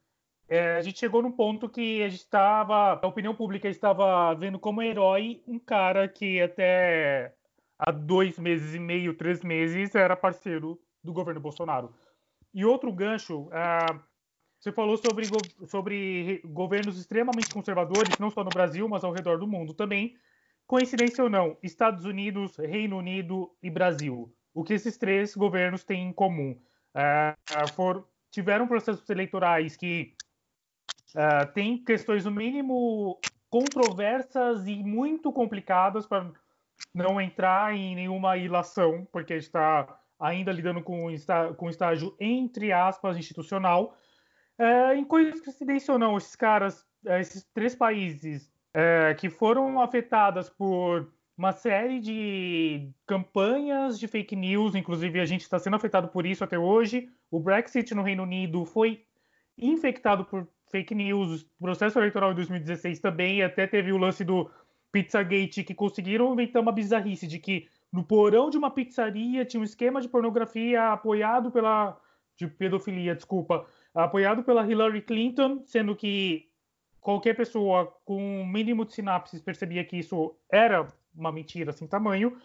[0.48, 4.58] É, a gente chegou num ponto que a gente estava, a opinião pública estava vendo
[4.58, 7.34] como herói um cara que até
[7.78, 11.94] há dois meses e meio, três meses, era parceiro do governo Bolsonaro.
[12.54, 14.00] E outro gancho, uh,
[14.58, 15.28] você falou sobre,
[15.66, 20.16] sobre governos extremamente conservadores, não só no Brasil, mas ao redor do mundo também.
[20.66, 24.34] Coincidência ou não, Estados Unidos, Reino Unido e Brasil.
[24.52, 26.60] O que esses três governos têm em comum?
[26.94, 30.18] Uh, for, tiveram processos eleitorais que
[31.14, 33.18] Uh, tem questões, no mínimo,
[33.48, 36.30] controversas e muito complicadas para
[36.92, 41.06] não entrar em nenhuma ilação, porque está ainda lidando com
[41.56, 43.96] com estágio, entre aspas, institucional.
[44.58, 48.50] Uh, em coincidência ou não, esses caras, uh, esses três países
[49.18, 55.58] que foram afetadas por uma série de campanhas de fake news, inclusive a gente está
[55.58, 57.08] sendo afetado por isso até hoje.
[57.28, 59.04] O Brexit no Reino Unido foi
[59.56, 64.50] infectado por fake news, o processo eleitoral de 2016 também, até teve o lance do
[64.92, 69.64] Pizzagate, que conseguiram inventar uma bizarrice de que no porão de uma pizzaria tinha um
[69.64, 71.98] esquema de pornografia apoiado pela.
[72.36, 76.48] de pedofilia, desculpa, apoiado pela Hillary Clinton, sendo que
[77.00, 82.40] qualquer pessoa com um mínimo de sinapses percebia que isso era uma mentira sem tamanho.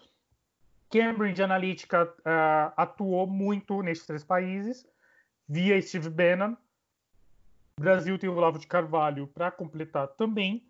[0.90, 4.86] Cambridge Analytica uh, atuou muito nesses três países,
[5.48, 6.56] via Steve Bannon,
[7.78, 10.64] o Brasil tem o Olavo de Carvalho para completar também.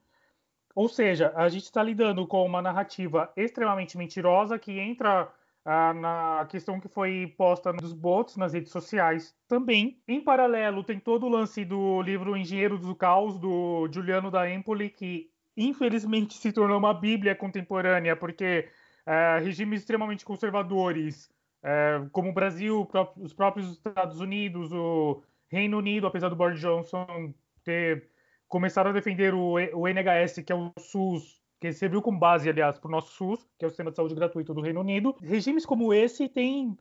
[0.74, 5.32] Ou seja, a gente está lidando com uma narrativa extremamente mentirosa que entra
[5.66, 10.02] na questão que foi posta nos bots, nas redes sociais também.
[10.08, 14.90] Em paralelo, tem todo o lance do livro Engenheiro do Caos, do Giuliano da Empoli,
[14.90, 18.70] que infelizmente se tornou uma bíblia contemporânea, porque
[19.06, 21.30] ah, regimes extremamente conservadores,
[21.64, 27.34] ah, como o Brasil, os próprios Estados Unidos, o Reino Unido, apesar do Boris Johnson
[27.64, 28.10] ter
[28.48, 32.78] começado a defender o, o NHS, que é o SUS, que serviu como base, aliás,
[32.78, 35.16] para o nosso SUS, que é o sistema de saúde gratuito do Reino Unido.
[35.22, 36.78] Regimes como esse têm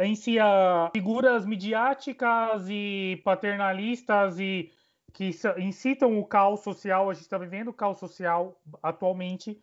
[0.00, 4.70] em si a figuras midiáticas e paternalistas e
[5.12, 7.10] que incitam o caos social.
[7.10, 9.60] A gente está vivendo o caos social atualmente.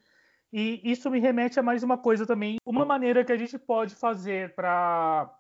[0.53, 2.57] E isso me remete a mais uma coisa também.
[2.63, 5.35] Uma maneira que a gente pode fazer para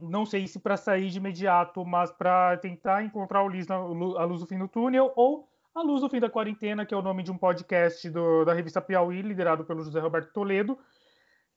[0.00, 4.58] não sei se para sair de imediato, mas para tentar encontrar a luz do fim
[4.58, 7.36] do túnel ou a luz do fim da quarentena, que é o nome de um
[7.36, 10.78] podcast do, da revista Piauí, liderado pelo José Roberto Toledo,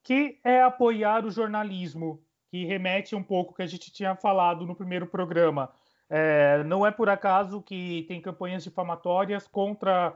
[0.03, 4.75] que é apoiar o jornalismo, que remete um pouco que a gente tinha falado no
[4.75, 5.71] primeiro programa.
[6.09, 10.13] É, não é por acaso que tem campanhas difamatórias contra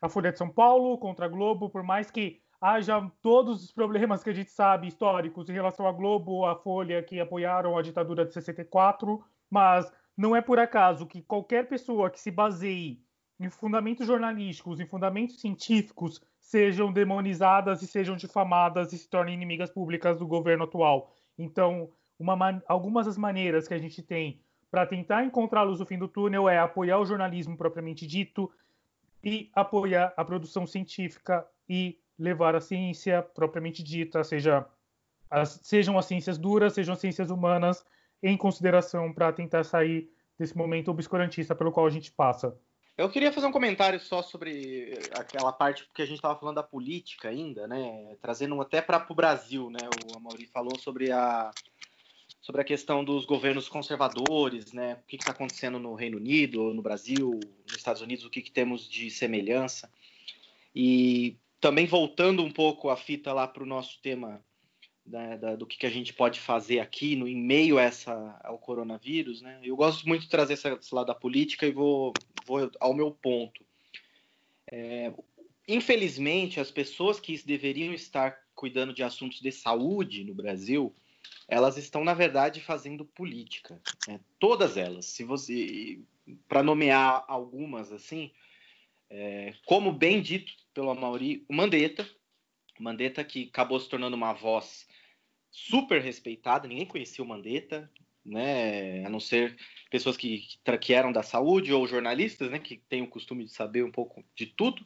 [0.00, 4.24] a Folha de São Paulo, contra a Globo, por mais que haja todos os problemas
[4.24, 8.24] que a gente sabe históricos em relação à Globo, à Folha, que apoiaram a ditadura
[8.24, 13.02] de 64, mas não é por acaso que qualquer pessoa que se baseie
[13.44, 19.70] em fundamentos jornalísticos, em fundamentos científicos, sejam demonizadas e sejam difamadas e se tornem inimigas
[19.70, 21.12] públicas do governo atual.
[21.36, 25.86] Então, uma, algumas das maneiras que a gente tem para tentar encontrar a luz no
[25.86, 28.50] fim do túnel é apoiar o jornalismo propriamente dito
[29.22, 34.66] e apoiar a produção científica e levar a ciência propriamente dita, seja
[35.30, 37.84] as, sejam as ciências duras, sejam as ciências humanas,
[38.22, 42.56] em consideração para tentar sair desse momento obscurantista pelo qual a gente passa.
[43.02, 46.62] Eu queria fazer um comentário só sobre aquela parte que a gente estava falando da
[46.62, 48.16] política ainda, né?
[48.22, 49.80] Trazendo até para o Brasil, né?
[50.06, 51.50] O Amaury falou sobre a
[52.40, 55.00] sobre a questão dos governos conservadores, né?
[55.02, 58.52] O que está acontecendo no Reino Unido, no Brasil, nos Estados Unidos, o que, que
[58.52, 59.90] temos de semelhança.
[60.72, 64.40] E também voltando um pouco a fita lá para o nosso tema
[65.04, 68.40] né, da, do que, que, a gente pode fazer aqui no, em meio a essa,
[68.44, 69.58] ao coronavírus, né?
[69.62, 72.12] Eu gosto muito de trazer esse lado da política e vou,
[72.46, 73.64] vou ao meu ponto.
[74.70, 75.12] É,
[75.66, 80.94] infelizmente, as pessoas que deveriam estar cuidando de assuntos de saúde no Brasil,
[81.48, 83.80] elas estão na verdade fazendo política.
[84.06, 84.20] Né?
[84.38, 85.06] Todas elas.
[85.06, 86.00] Se você,
[86.48, 88.30] para nomear algumas assim,
[89.10, 92.08] é, como bem dito pelo Amaury, o Mandetta,
[92.78, 94.86] Mandetta que acabou se tornando uma voz
[95.50, 97.90] super respeitada, ninguém conhecia o Mandetta,
[98.24, 99.56] né, a não ser
[99.90, 100.44] pessoas que,
[100.80, 104.24] que eram da saúde ou jornalistas, né, que têm o costume de saber um pouco
[104.34, 104.84] de tudo,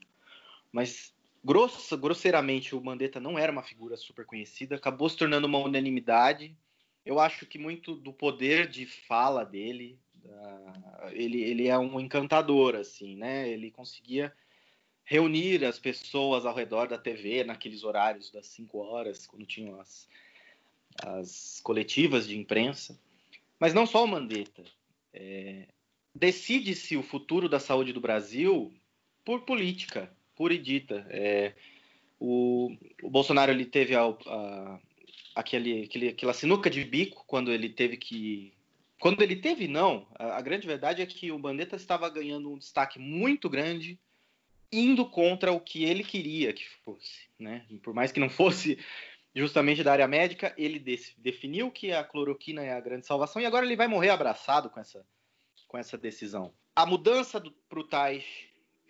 [0.72, 5.58] mas grossa, grosseiramente o Mandetta não era uma figura super conhecida, acabou se tornando uma
[5.58, 6.56] unanimidade.
[7.04, 12.74] Eu acho que muito do poder de fala dele, da, ele, ele é um encantador,
[12.74, 13.48] assim, né?
[13.48, 14.32] Ele conseguia
[15.04, 20.08] reunir as pessoas ao redor da TV naqueles horários das 5 horas, quando tinham as,
[21.00, 22.98] as coletivas de imprensa.
[23.58, 24.64] Mas não só o Mandetta.
[25.12, 25.66] É,
[26.18, 28.72] Decide-se o futuro da saúde do Brasil
[29.22, 31.06] por política, pura e dita.
[31.10, 31.54] É,
[32.18, 34.80] o, o, Bolsonaro ele teve a, a,
[35.34, 38.54] aquele, aquele, aquela sinuca de bico quando ele teve que.
[38.98, 40.06] Quando ele teve, não.
[40.14, 44.00] A, a grande verdade é que o Mandetta estava ganhando um destaque muito grande
[44.72, 47.66] indo contra o que ele queria que fosse, né?
[47.82, 48.78] Por mais que não fosse
[49.36, 50.78] justamente da área médica, ele
[51.18, 54.80] definiu que a cloroquina é a grande salvação e agora ele vai morrer abraçado com
[54.80, 55.06] essa,
[55.68, 56.54] com essa decisão.
[56.74, 58.48] A mudança para o Taish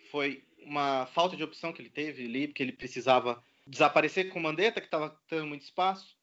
[0.09, 4.41] foi uma falta de opção que ele teve ali, porque ele precisava desaparecer com o
[4.41, 6.17] Mandetta, que estava tendo muito espaço.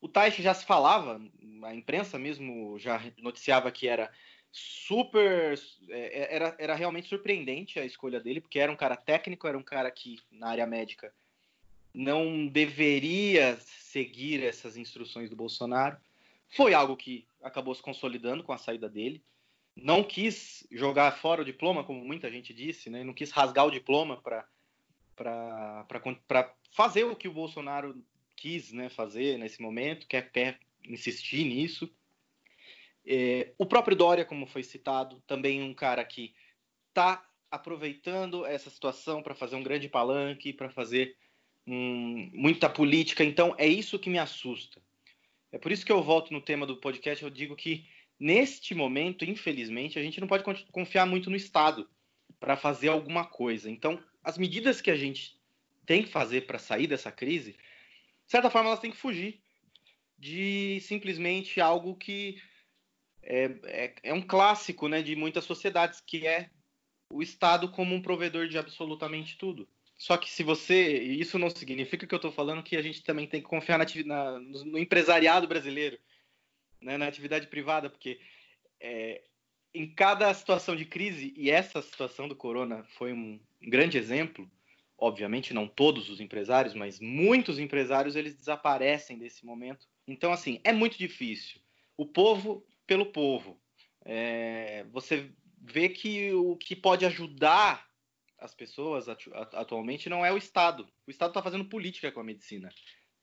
[0.00, 1.20] O Taish já se falava,
[1.64, 4.10] a imprensa mesmo já noticiava que era
[4.50, 5.58] super.
[5.90, 9.58] É, é, era, era realmente surpreendente a escolha dele, porque era um cara técnico, era
[9.58, 11.12] um cara que, na área médica,
[11.98, 15.96] não deveria seguir essas instruções do Bolsonaro.
[16.48, 19.20] Foi algo que acabou se consolidando com a saída dele.
[19.74, 23.02] Não quis jogar fora o diploma, como muita gente disse, né?
[23.02, 24.46] não quis rasgar o diploma para
[26.70, 28.00] fazer o que o Bolsonaro
[28.36, 31.92] quis né, fazer nesse momento, quer, quer insistir nisso.
[33.04, 36.32] É, o próprio Dória, como foi citado, também um cara que
[36.90, 41.16] está aproveitando essa situação para fazer um grande palanque, para fazer
[41.68, 43.22] muita política.
[43.22, 44.80] Então, é isso que me assusta.
[45.52, 47.22] É por isso que eu volto no tema do podcast.
[47.22, 47.86] Eu digo que,
[48.18, 51.88] neste momento, infelizmente, a gente não pode confiar muito no Estado
[52.40, 53.70] para fazer alguma coisa.
[53.70, 55.38] Então, as medidas que a gente
[55.84, 59.40] tem que fazer para sair dessa crise, de certa forma, elas têm que fugir
[60.18, 62.40] de simplesmente algo que
[63.22, 66.50] é, é, é um clássico né, de muitas sociedades, que é
[67.10, 69.68] o Estado como um provedor de absolutamente tudo.
[69.98, 71.02] Só que se você.
[71.02, 73.86] Isso não significa que eu estou falando que a gente também tem que confiar na,
[74.06, 75.98] na, no empresariado brasileiro,
[76.80, 78.20] né, na atividade privada, porque
[78.80, 79.22] é,
[79.74, 84.48] em cada situação de crise, e essa situação do corona foi um grande exemplo,
[84.96, 89.84] obviamente não todos os empresários, mas muitos empresários eles desaparecem desse momento.
[90.06, 91.60] Então, assim, é muito difícil.
[91.96, 93.60] O povo pelo povo.
[94.04, 95.30] É, você
[95.60, 97.87] vê que o que pode ajudar
[98.38, 100.88] as pessoas atualmente não é o Estado.
[101.06, 102.68] O Estado está fazendo política com a medicina,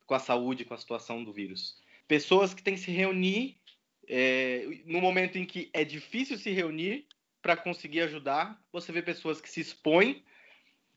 [0.05, 1.81] com a saúde, com a situação do vírus.
[2.07, 3.57] Pessoas que têm que se reunir
[4.07, 7.07] é, no momento em que é difícil se reunir
[7.41, 8.61] para conseguir ajudar.
[8.71, 10.23] Você vê pessoas que se expõem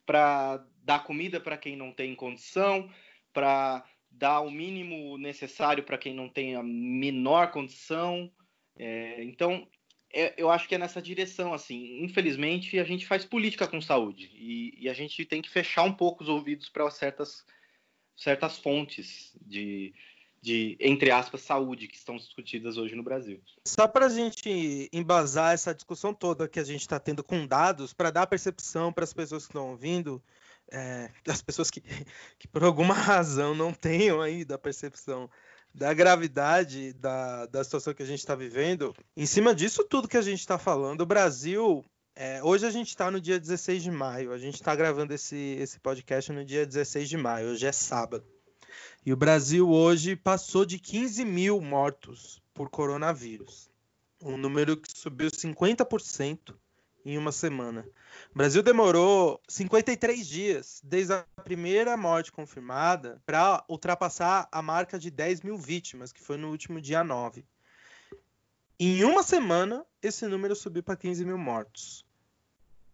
[0.04, 2.90] para dar comida para quem não tem condição,
[3.32, 8.32] para dar o mínimo necessário para quem não tem a menor condição.
[8.76, 9.68] É, então,
[10.12, 12.02] é, eu acho que é nessa direção, assim.
[12.02, 15.92] Infelizmente, a gente faz política com saúde e, e a gente tem que fechar um
[15.92, 17.44] pouco os ouvidos para certas,
[18.16, 19.94] certas fontes de,
[20.40, 23.42] de, entre aspas, saúde que estão discutidas hoje no Brasil.
[23.66, 27.92] Só para a gente embasar essa discussão toda que a gente está tendo com dados,
[27.92, 30.22] para dar percepção para as pessoas que estão ouvindo,
[30.70, 31.82] é, as pessoas que,
[32.38, 35.28] que por alguma razão não tenham ainda a percepção
[35.74, 40.16] da gravidade da, da situação que a gente está vivendo, em cima disso tudo que
[40.16, 41.84] a gente está falando, o Brasil.
[42.20, 45.36] É, hoje a gente está no dia 16 de maio, a gente está gravando esse,
[45.60, 48.26] esse podcast no dia 16 de maio, hoje é sábado.
[49.06, 53.70] E o Brasil hoje passou de 15 mil mortos por coronavírus.
[54.20, 56.56] Um número que subiu 50%
[57.08, 57.88] em uma semana.
[58.34, 65.10] O Brasil demorou 53 dias desde a primeira morte confirmada para ultrapassar a marca de
[65.10, 67.46] 10 mil vítimas, que foi no último dia 9.
[68.78, 72.04] Em uma semana, esse número subiu para 15 mil mortos.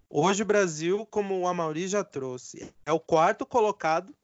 [0.09, 4.15] Hoje, o Brasil, como o Amauri já trouxe, é o quarto colocado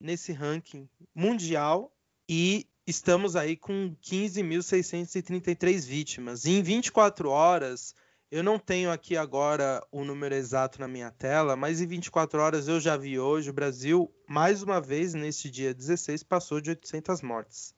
[0.00, 1.92] nesse ranking mundial
[2.28, 6.44] e estamos aí com 15.633 vítimas.
[6.44, 7.94] E em 24 horas,
[8.30, 12.68] eu não tenho aqui agora o número exato na minha tela, mas em 24 horas
[12.68, 17.22] eu já vi hoje o Brasil, mais uma vez, neste dia 16, passou de 800
[17.22, 17.74] mortes.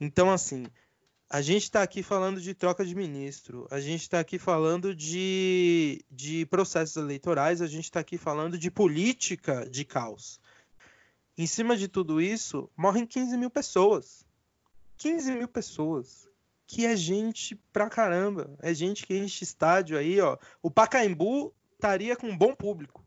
[0.00, 0.66] Então, assim,
[1.28, 6.02] a gente está aqui falando de troca de ministro, a gente está aqui falando de,
[6.10, 10.40] de processos eleitorais, a gente está aqui falando de política de caos.
[11.36, 14.24] Em cima de tudo isso, morrem 15 mil pessoas.
[14.96, 16.26] 15 mil pessoas
[16.66, 18.56] que é gente pra caramba.
[18.60, 20.38] É gente que enche estádio aí, ó.
[20.62, 23.04] O Pacaembu estaria com um bom público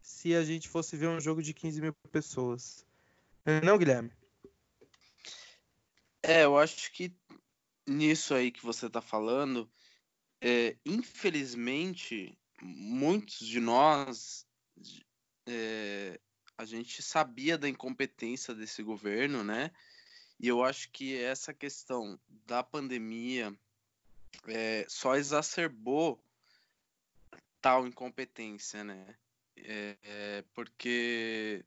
[0.00, 2.86] se a gente fosse ver um jogo de 15 mil pessoas.
[3.64, 4.12] Não, Guilherme?
[6.22, 7.12] É, eu acho que
[7.86, 9.68] nisso aí que você tá falando,
[10.40, 14.46] é, infelizmente, muitos de nós,
[15.46, 16.20] é,
[16.56, 19.70] a gente sabia da incompetência desse governo, né?
[20.38, 23.56] E eu acho que essa questão da pandemia
[24.46, 26.22] é, só exacerbou
[27.60, 29.16] tal incompetência, né?
[29.56, 31.64] É, é, porque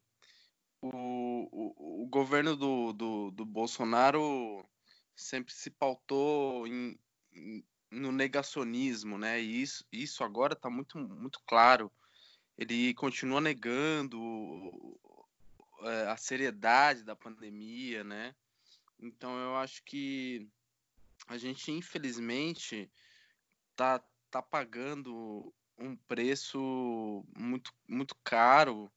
[0.82, 4.64] o, o, o, governo do, do, do, Bolsonaro
[5.16, 6.98] sempre se pautou em,
[7.34, 9.42] em, no negacionismo, né?
[9.42, 11.92] E isso, isso agora está muito, muito claro.
[12.58, 14.18] Ele continua negando
[15.82, 18.36] é, a seriedade da pandemia, né?
[19.00, 20.48] Então eu acho que
[21.28, 22.92] a gente infelizmente
[23.76, 28.92] tá, tá pagando um preço muito, muito caro.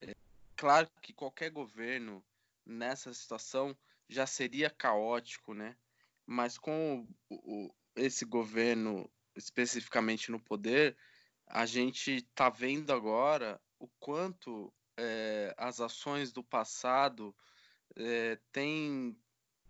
[0.00, 0.14] É,
[0.56, 2.22] claro que qualquer governo
[2.64, 3.76] nessa situação
[4.08, 5.76] já seria caótico, né?
[6.26, 10.96] Mas com o, o, esse governo especificamente no poder,
[11.46, 17.34] a gente está vendo agora o quanto é, as ações do passado
[17.96, 19.16] é, têm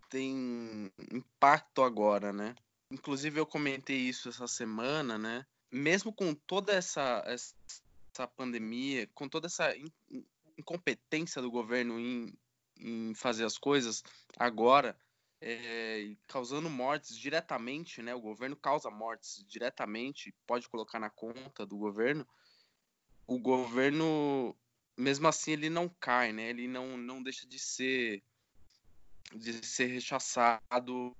[0.09, 2.55] tem impacto agora, né?
[2.91, 5.45] Inclusive eu comentei isso essa semana, né?
[5.71, 9.71] Mesmo com toda essa, essa pandemia, com toda essa
[10.57, 12.33] incompetência do governo em,
[12.77, 14.03] em fazer as coisas
[14.37, 14.97] agora,
[15.41, 18.13] é, causando mortes diretamente, né?
[18.15, 22.27] O governo causa mortes diretamente, pode colocar na conta do governo.
[23.27, 24.55] O governo,
[24.97, 26.49] mesmo assim, ele não cai, né?
[26.49, 28.23] Ele não, não deixa de ser
[29.35, 31.15] de ser rechaçado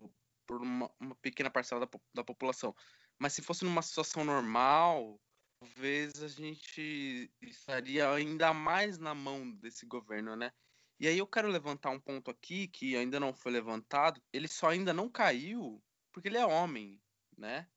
[0.48, 2.76] por uma, uma pequena parcela da, da população.
[3.18, 5.20] Mas se fosse numa situação normal,
[5.60, 10.52] talvez a gente estaria ainda mais na mão desse governo, né?
[11.00, 14.22] E aí eu quero levantar um ponto aqui que ainda não foi levantado.
[14.34, 15.82] Ele só ainda não caiu
[16.12, 17.02] porque ele é homem,
[17.38, 17.68] né?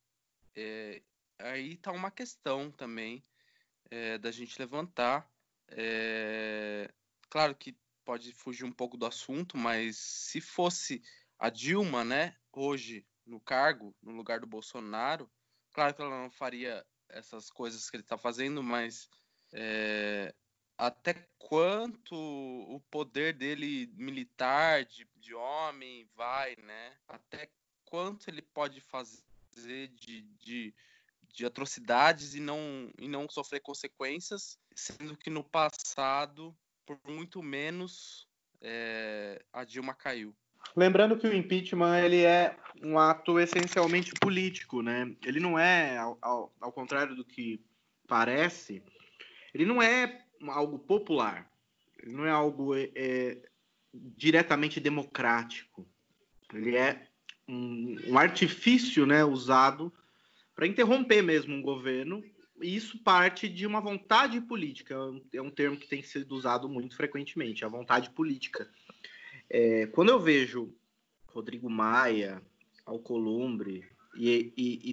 [0.54, 1.02] É,
[1.38, 3.22] aí tá uma questão também
[3.90, 5.30] é, da gente levantar.
[5.68, 6.92] É,
[7.28, 11.02] claro que pode fugir um pouco do assunto, mas se fosse
[11.38, 15.30] a Dilma, né, hoje no cargo, no lugar do Bolsonaro,
[15.72, 19.08] claro que ela não faria essas coisas que ele está fazendo, mas
[19.52, 20.34] é,
[20.76, 26.96] até quanto o poder dele militar, de, de homem, vai, né?
[27.06, 27.50] Até
[27.84, 30.74] quanto ele pode fazer de, de,
[31.28, 38.28] de atrocidades e não, e não sofrer consequências, sendo que no passado por muito menos
[38.60, 40.34] é, a Dilma caiu.
[40.76, 45.14] Lembrando que o impeachment ele é um ato essencialmente político, né?
[45.24, 47.60] Ele não é, ao, ao, contrário do que
[48.06, 48.82] parece,
[49.52, 51.50] ele não é algo popular.
[52.02, 53.42] Ele não é algo é, é
[53.92, 55.86] diretamente democrático.
[56.52, 57.06] Ele é
[57.46, 59.92] um, um artifício né, usado
[60.54, 62.22] para interromper mesmo um governo,
[62.62, 64.94] isso parte de uma vontade política,
[65.32, 68.70] é um termo que tem sido usado muito frequentemente, a vontade política.
[69.50, 70.74] É, quando eu vejo
[71.26, 72.42] Rodrigo Maia,
[72.84, 73.84] Alcolumbre
[74.16, 74.90] e, e,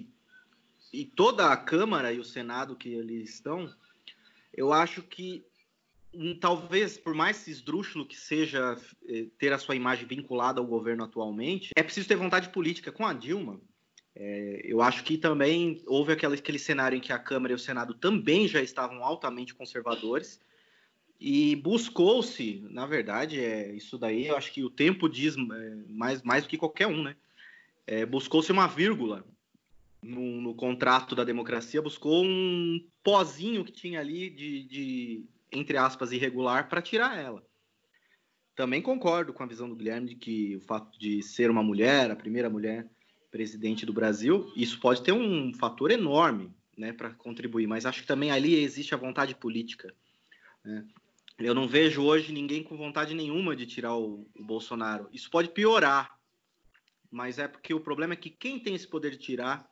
[0.92, 3.72] e, e toda a Câmara e o Senado que eles estão,
[4.52, 5.44] eu acho que
[6.12, 8.76] hum, talvez, por mais esdrúxulo que seja
[9.08, 12.92] eh, ter a sua imagem vinculada ao governo atualmente, é preciso ter vontade política.
[12.92, 13.60] Com a Dilma,
[14.22, 17.58] é, eu acho que também houve aquele, aquele cenário em que a Câmara e o
[17.58, 20.38] Senado também já estavam altamente conservadores
[21.18, 26.20] e buscou-se, na verdade, é, isso daí eu acho que o tempo diz é, mais,
[26.22, 27.16] mais do que qualquer um, né?
[27.86, 29.24] É, buscou-se uma vírgula
[30.02, 36.12] no, no, contrato da democracia, buscou um pozinho que tinha ali de, de entre aspas,
[36.12, 37.42] irregular para tirar ela.
[38.54, 42.10] Também concordo com a visão do Guilherme de que o fato de ser uma mulher,
[42.10, 42.86] a primeira mulher
[43.30, 48.06] presidente do Brasil, isso pode ter um fator enorme né, para contribuir, mas acho que
[48.06, 49.94] também ali existe a vontade política.
[50.64, 50.84] Né?
[51.38, 55.08] Eu não vejo hoje ninguém com vontade nenhuma de tirar o, o, Bolsonaro.
[55.12, 56.18] Isso pode piorar,
[57.10, 59.70] mas é porque o problema é que quem tem esse poder de tirar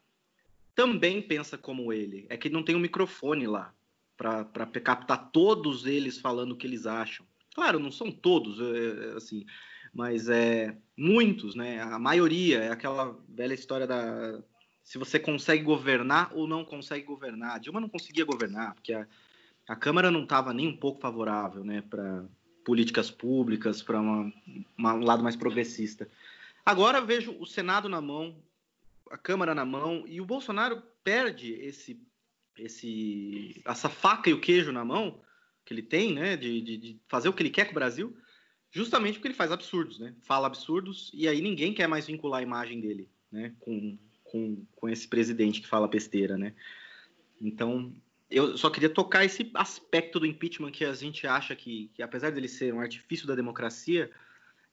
[0.74, 2.26] também pensa como ele.
[2.30, 3.74] É que não tem um microfone lá
[4.16, 7.26] para captar todos eles falando o que eles acham.
[7.54, 9.44] Claro, não são todos, é, é, assim,
[9.92, 11.80] mas é muitos, né?
[11.82, 14.42] A maioria é aquela velha história da
[14.82, 17.56] se você consegue governar ou não consegue governar.
[17.56, 19.06] A Dilma não conseguia governar porque a,
[19.68, 22.24] a Câmara não estava nem um pouco favorável, né, para
[22.64, 24.32] políticas públicas, para um
[24.78, 26.08] lado mais progressista.
[26.64, 28.42] Agora vejo o Senado na mão,
[29.10, 32.00] a Câmara na mão e o Bolsonaro perde esse
[32.56, 35.20] esse essa faca e o queijo na mão
[35.64, 38.16] que ele tem, né, de, de, de fazer o que ele quer com o Brasil
[38.70, 40.14] justamente porque ele faz absurdos, né?
[40.20, 43.54] Fala absurdos e aí ninguém quer mais vincular a imagem dele, né?
[43.60, 46.54] Com, com, com esse presidente que fala besteira, né?
[47.40, 47.92] Então,
[48.30, 52.30] eu só queria tocar esse aspecto do impeachment que a gente acha que, que apesar
[52.30, 54.10] dele ser um artifício da democracia,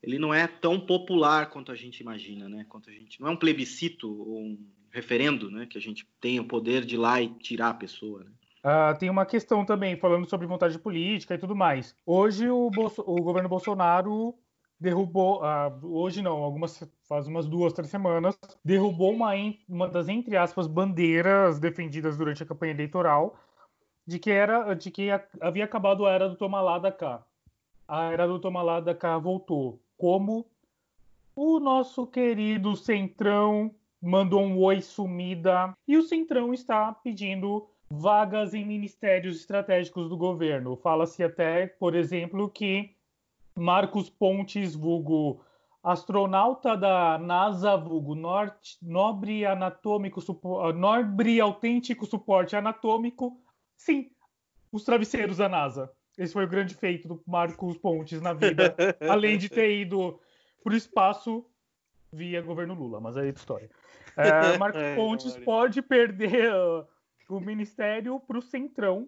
[0.04, 2.66] ele não é tão popular quanto a gente imagina, né?
[2.68, 5.66] Quanto a gente não é um plebiscito ou um referendo, né?
[5.66, 8.32] Que a gente tem o poder de ir lá e tirar a pessoa, né?
[8.66, 11.96] Uh, tem uma questão também, falando sobre vontade política e tudo mais.
[12.04, 14.34] Hoje o, Bolso o governo Bolsonaro
[14.80, 19.34] derrubou, uh, hoje não, algumas faz umas duas, três semanas, derrubou uma,
[19.70, 23.36] uma das, entre aspas, bandeiras defendidas durante a campanha eleitoral
[24.08, 25.10] de que era de que
[25.40, 27.24] havia acabado a era do toma lá da cá.
[27.88, 29.80] A era do toma lá da cá voltou.
[29.96, 30.44] Como
[31.36, 38.66] o nosso querido Centrão mandou um oi sumida e o Centrão está pedindo vagas em
[38.66, 40.76] ministérios estratégicos do governo.
[40.76, 42.96] Fala-se até, por exemplo, que
[43.56, 45.42] Marcos Pontes, vulgo
[45.84, 50.20] astronauta da NASA, vulgo norte, nobre anatômico,
[50.76, 53.40] nobre autêntico suporte anatômico.
[53.78, 54.10] Sim,
[54.72, 55.92] os travesseiros da NASA.
[56.18, 58.76] Esse foi o grande feito do Marcos Pontes na vida,
[59.08, 60.20] além de ter ido
[60.64, 61.46] para o espaço
[62.12, 63.70] via governo Lula, mas aí é história.
[64.18, 66.50] É, Marcos Pontes pode perder
[67.30, 69.08] o ministério para o centrão.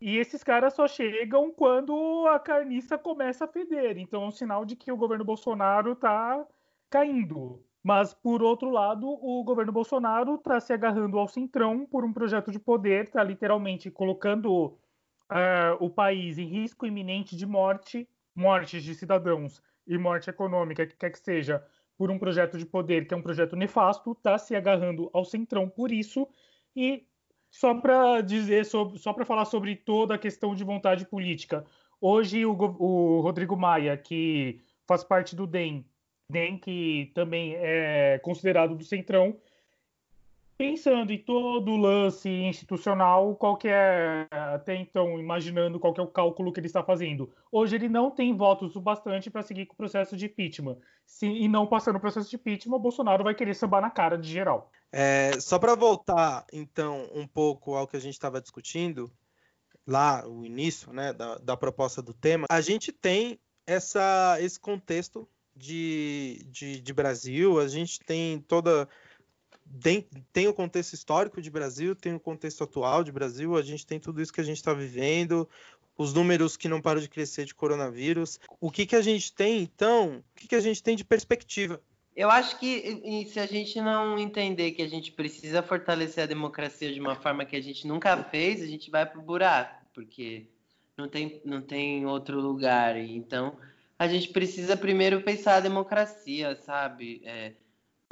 [0.00, 3.98] E esses caras só chegam quando a carniça começa a feder.
[3.98, 6.46] Então é um sinal de que o governo Bolsonaro está
[6.88, 7.62] caindo.
[7.82, 12.50] Mas, por outro lado, o governo Bolsonaro está se agarrando ao centrão por um projeto
[12.50, 14.78] de poder, está literalmente colocando
[15.30, 20.96] uh, o país em risco iminente de morte, mortes de cidadãos e morte econômica, que
[20.96, 21.64] quer que seja,
[21.96, 25.68] por um projeto de poder que é um projeto nefasto, está se agarrando ao centrão
[25.68, 26.28] por isso
[26.76, 27.06] e
[27.50, 31.64] só para dizer, sobre, só para falar sobre toda a questão de vontade política.
[32.00, 35.84] Hoje o, o, Rodrigo Maia, que faz parte do DEM,
[36.30, 39.36] DEM que também é considerado do Centrão,
[40.60, 46.04] pensando em todo o lance institucional, qual que é, até então, imaginando qual que é
[46.04, 47.32] o cálculo que ele está fazendo.
[47.50, 50.76] Hoje ele não tem votos o bastante para seguir com o processo de impeachment.
[51.06, 54.18] Se, e não passando o processo de impeachment, o Bolsonaro vai querer sambar na cara
[54.18, 54.70] de geral.
[54.92, 59.10] É, só para voltar, então, um pouco ao que a gente estava discutindo,
[59.86, 65.26] lá, o início né, da, da proposta do tema, a gente tem essa, esse contexto
[65.56, 68.86] de, de, de Brasil, a gente tem toda
[70.32, 74.00] tem, o contexto histórico de Brasil, tem o contexto atual de Brasil, a gente tem
[74.00, 75.48] tudo isso que a gente está vivendo,
[75.96, 78.40] os números que não param de crescer de coronavírus.
[78.60, 80.16] O que, que a gente tem, então?
[80.18, 81.80] O que, que a gente tem de perspectiva?
[82.16, 86.92] Eu acho que se a gente não entender que a gente precisa fortalecer a democracia
[86.92, 90.46] de uma forma que a gente nunca fez, a gente vai pro buraco, porque
[90.96, 92.96] não tem, não tem outro lugar.
[92.96, 93.56] Então,
[93.98, 97.22] a gente precisa primeiro pensar a democracia, sabe?
[97.24, 97.52] É,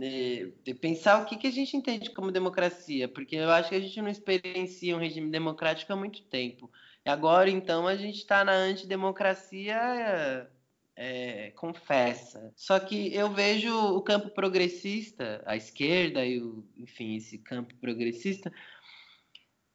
[0.00, 0.48] é,
[0.80, 4.00] pensar o que, que a gente entende como democracia, porque eu acho que a gente
[4.00, 6.70] não experiencia um regime democrático há muito tempo.
[7.04, 10.48] E agora, então, a gente está na antidemocracia
[10.94, 12.52] é, confessa.
[12.56, 18.52] Só que eu vejo o campo progressista, a esquerda e o, enfim, esse campo progressista.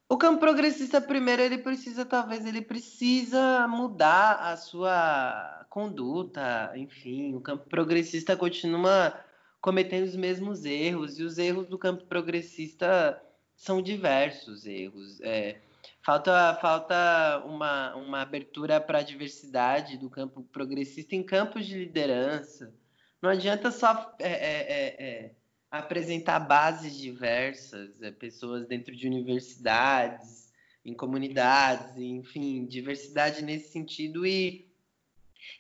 [0.10, 7.42] O campo progressista, primeiro, ele precisa, talvez, ele precisa mudar a sua conduta, enfim, o
[7.42, 9.18] campo progressista continua
[9.64, 13.18] cometendo os mesmos erros, e os erros do campo progressista
[13.56, 15.22] são diversos erros.
[15.22, 15.62] É,
[16.06, 22.74] Falta, falta uma, uma abertura para a diversidade do campo progressista em campos de liderança.
[23.22, 25.36] Não adianta só é, é, é, é
[25.72, 30.52] apresentar bases diversas, é, pessoas dentro de universidades,
[30.84, 34.73] em comunidades, enfim, diversidade nesse sentido e,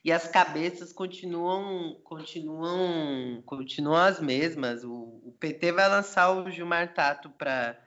[0.03, 4.83] e as cabeças continuam continuam continuam as mesmas.
[4.83, 7.79] O, o PT vai lançar o Gilmar Tato para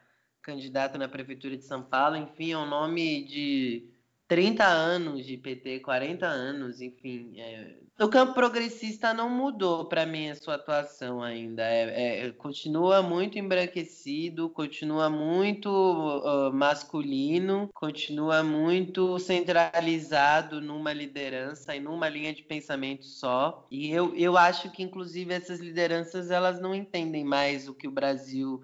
[0.43, 3.91] candidato na Prefeitura de São Paulo, enfim, é um nome de
[4.29, 7.39] 30 anos de PT, 40 anos, enfim.
[7.39, 7.77] É...
[7.99, 11.63] O campo progressista não mudou para mim a sua atuação ainda.
[11.63, 21.81] É, é, continua muito embranquecido, continua muito uh, masculino, continua muito centralizado numa liderança e
[21.81, 23.67] numa linha de pensamento só.
[23.71, 27.93] E eu, eu acho que, inclusive, essas lideranças elas não entendem mais o que o
[27.93, 28.61] Brasil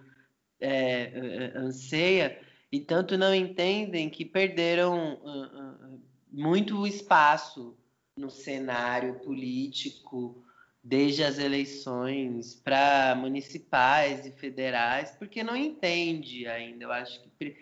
[0.61, 2.39] é, é, anseia
[2.73, 6.03] e tanto não entendem que perderam uh, uh,
[6.33, 7.77] muito espaço
[8.17, 10.43] no cenário político
[10.83, 16.85] desde as eleições para municipais e federais, porque não entende ainda.
[16.85, 17.57] Eu acho que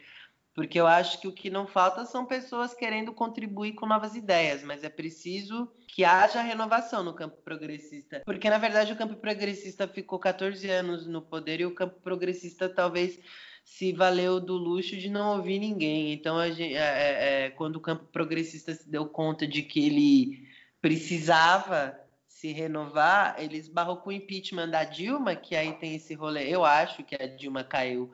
[0.53, 4.63] porque eu acho que o que não falta são pessoas querendo contribuir com novas ideias,
[4.63, 8.23] mas é preciso que haja renovação no campo progressista.
[8.27, 12.69] Porque, na verdade, o campo progressista ficou 14 anos no poder e o campo progressista
[12.69, 13.19] talvez
[13.65, 16.13] se valeu do luxo de não ouvir ninguém.
[16.13, 20.49] Então, gente, é, é, é, quando o campo progressista se deu conta de que ele
[20.81, 26.49] precisava se renovar, ele esbarrou com o impeachment da Dilma, que aí tem esse rolê.
[26.49, 28.13] Eu acho que a Dilma caiu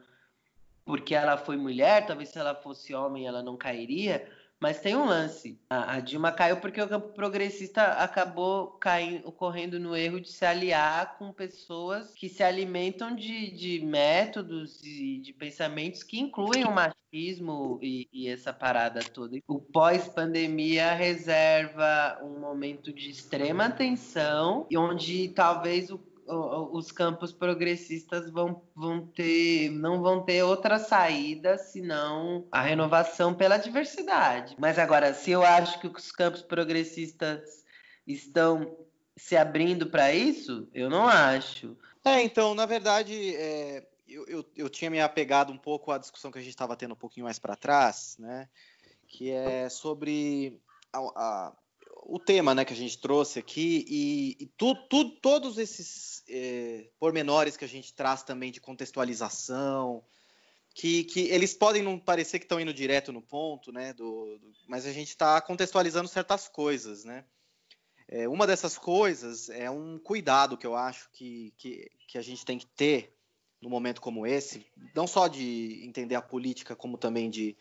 [0.85, 4.29] porque ela foi mulher, talvez se ela fosse homem ela não cairia,
[4.61, 5.59] mas tem um lance.
[5.69, 11.19] A, Dilma caiu porque o campo progressista acabou caindo, correndo no erro de se aliar
[11.19, 17.79] com pessoas que se alimentam de, de métodos e de pensamentos que incluem o machismo
[17.83, 19.39] e, e essa parada toda.
[19.47, 25.99] O pós-pandemia reserva um momento de extrema tensão, onde talvez o
[26.29, 33.57] os campos progressistas vão, vão ter, não vão ter outra saída senão a renovação pela
[33.57, 34.57] diversidade.
[34.59, 37.65] Mas agora, se eu acho que os campos progressistas
[38.07, 38.77] estão
[39.17, 41.77] se abrindo para isso, eu não acho.
[42.05, 46.31] É, então, na verdade, é, eu, eu, eu, tinha me apegado um pouco à discussão
[46.31, 48.49] que a gente estava tendo um pouquinho mais para trás, né?
[49.09, 50.61] Que é sobre
[50.93, 51.53] a, a
[52.09, 56.89] o tema né, que a gente trouxe aqui e, e tu, tu, todos esses é,
[57.01, 60.05] pormenores que a gente traz também de contextualização,
[60.73, 63.93] que, que eles podem não parecer que estão indo direto no ponto, né?
[63.93, 67.25] Do, do mas a gente está contextualizando certas coisas, né?
[68.09, 72.45] É, uma dessas coisas é um cuidado que eu acho que, que, que a gente
[72.45, 73.17] tem que ter
[73.61, 77.57] num momento como esse, não só de entender a política, como também de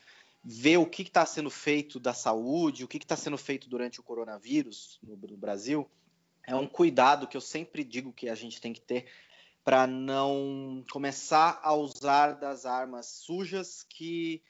[0.48, 4.04] ver o que está sendo feito da saúde, o que está sendo feito durante o
[4.04, 5.90] coronavírus no, no, Brasil,
[6.46, 9.08] é um cuidado que eu sempre digo que a gente tem que ter
[9.64, 14.44] para não começar a usar das armas sujas que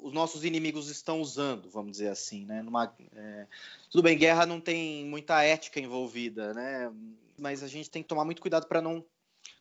[0.00, 2.62] os nossos inimigos estão usando, vamos dizer assim, né?
[2.62, 3.46] Numa, é,
[3.90, 6.90] tudo bem, guerra não tem muita ética envolvida, né?
[7.38, 9.04] Mas a gente tem que tomar muito cuidado para não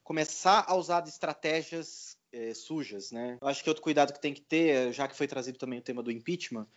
[0.01, 3.37] começar a usar de estratégias é, sujas, né?
[3.41, 5.83] Eu acho que outro cuidado que tem que ter, já que foi trazido também o
[5.83, 6.67] tema do impeachment,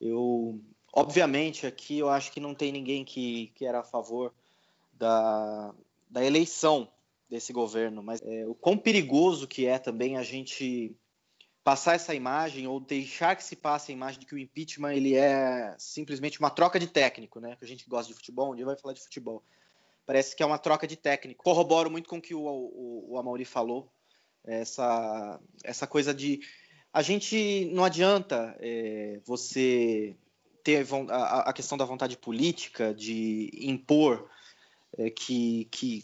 [0.00, 0.60] eu,
[0.92, 4.32] obviamente, aqui eu acho que não tem ninguém que, que era a favor
[4.92, 5.74] da,
[6.08, 6.88] da eleição
[7.28, 10.96] desse governo, mas é, o quão perigoso que é também a gente
[11.62, 15.14] passar essa imagem ou deixar que se passe a imagem de que o impeachment ele
[15.14, 17.56] é simplesmente uma troca de técnico, né?
[17.56, 19.44] Que a gente gosta de futebol, dia vai falar de futebol.
[20.06, 21.44] Parece que é uma troca de técnico.
[21.44, 23.92] Corroboro muito com o que o, o, o Amaury falou
[24.44, 26.40] essa, essa coisa de
[26.92, 30.16] a gente não adianta é, você
[30.64, 34.28] ter a, a, questão da vontade política de impor
[34.98, 36.02] é, que, que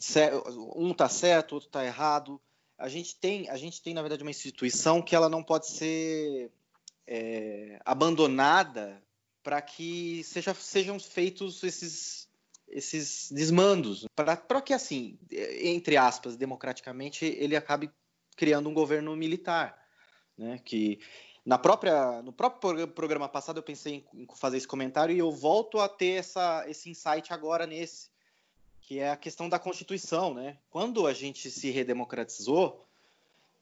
[0.75, 2.39] um está certo, outro está errado.
[2.77, 6.49] A gente tem, a gente tem na verdade uma instituição que ela não pode ser
[7.05, 9.01] é, abandonada
[9.43, 12.29] para que seja, sejam feitos esses,
[12.67, 17.89] esses desmandos, para que, assim, entre aspas, democraticamente, ele acabe
[18.37, 19.77] criando um governo militar,
[20.37, 20.61] né?
[20.63, 20.99] Que
[21.45, 25.79] na própria, no próprio programa passado eu pensei em fazer esse comentário e eu volto
[25.79, 28.09] a ter essa, esse insight agora nesse,
[28.79, 30.57] que é a questão da Constituição, né?
[30.69, 32.85] Quando a gente se redemocratizou,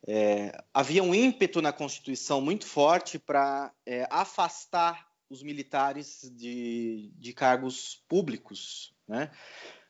[0.08, 7.34] é, havia um ímpeto na Constituição muito forte para é, afastar os militares de, de
[7.34, 9.32] cargos públicos, né?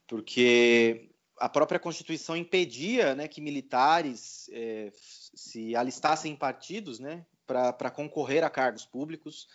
[0.08, 7.92] Porque a própria Constituição impedia né, que militares é, se alistassem em partidos né, para
[7.92, 9.48] concorrer a cargos públicos.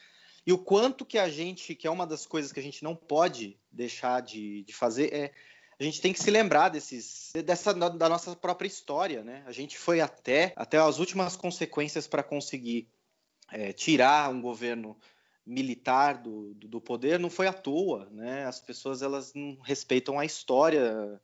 [0.47, 2.95] E o quanto que a gente, que é uma das coisas que a gente não
[2.97, 5.33] pode deixar de, de fazer, é
[5.79, 9.43] a gente tem que se lembrar desses, dessa da nossa própria história, né?
[9.47, 12.87] A gente foi até, até as últimas consequências para conseguir
[13.51, 14.95] é, tirar um governo
[15.47, 18.45] militar do, do, do, poder não foi à toa, né?
[18.45, 21.19] As pessoas elas não respeitam a história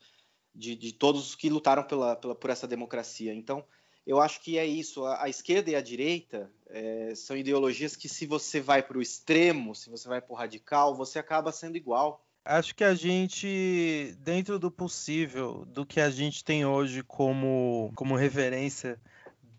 [0.56, 3.34] de, de todos que lutaram pela, pela, por essa democracia.
[3.34, 3.64] Então,
[4.06, 5.04] eu acho que é isso.
[5.04, 9.02] A, a esquerda e a direita é, são ideologias que, se você vai para o
[9.02, 12.24] extremo, se você vai para o radical, você acaba sendo igual.
[12.44, 18.14] Acho que a gente, dentro do possível, do que a gente tem hoje como, como
[18.14, 19.00] referência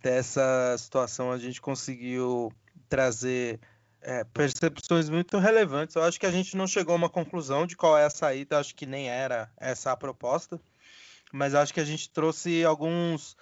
[0.01, 2.49] dessa situação, a gente conseguiu
[2.87, 3.59] trazer
[4.01, 5.97] é, percepções muito relevantes.
[5.97, 8.57] Eu acho que a gente não chegou a uma conclusão de qual é a saída,
[8.57, 10.57] acho que nem era essa a proposta
[11.31, 13.35] mas acho que a gente trouxe alguns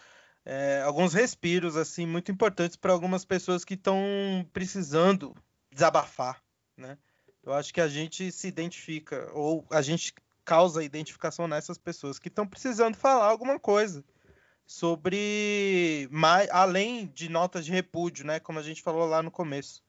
[0.45, 5.35] é, alguns respiros assim muito importantes para algumas pessoas que estão precisando
[5.71, 6.41] desabafar,
[6.77, 6.97] né?
[7.43, 10.13] Eu acho que a gente se identifica ou a gente
[10.43, 14.03] causa identificação nessas pessoas que estão precisando falar alguma coisa
[14.65, 18.39] sobre mais além de notas de repúdio, né?
[18.39, 19.83] Como a gente falou lá no começo.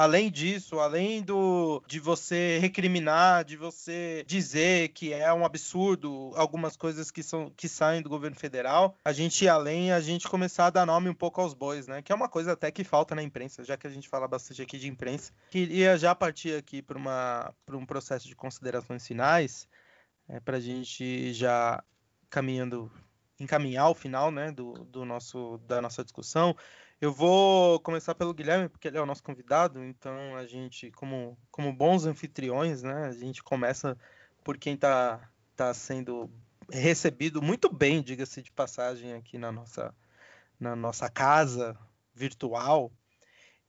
[0.00, 6.74] Além disso, além do de você recriminar, de você dizer que é um absurdo algumas
[6.74, 10.70] coisas que são que saem do governo federal, a gente além a gente começar a
[10.70, 12.00] dar nome um pouco aos bois, né?
[12.00, 14.62] Que é uma coisa até que falta na imprensa, já que a gente fala bastante
[14.62, 15.34] aqui de imprensa.
[15.50, 19.68] Queria já partir aqui para uma para um processo de considerações finais,
[20.26, 21.84] é, para a gente já
[22.30, 22.90] caminhando
[23.38, 26.56] encaminhar o final, né, do, do nosso da nossa discussão.
[27.00, 31.34] Eu vou começar pelo Guilherme, porque ele é o nosso convidado, então a gente, como,
[31.50, 33.96] como bons anfitriões, né, a gente começa
[34.44, 36.30] por quem está tá sendo
[36.70, 39.94] recebido muito bem, diga-se de passagem, aqui na nossa,
[40.58, 41.74] na nossa casa
[42.14, 42.92] virtual.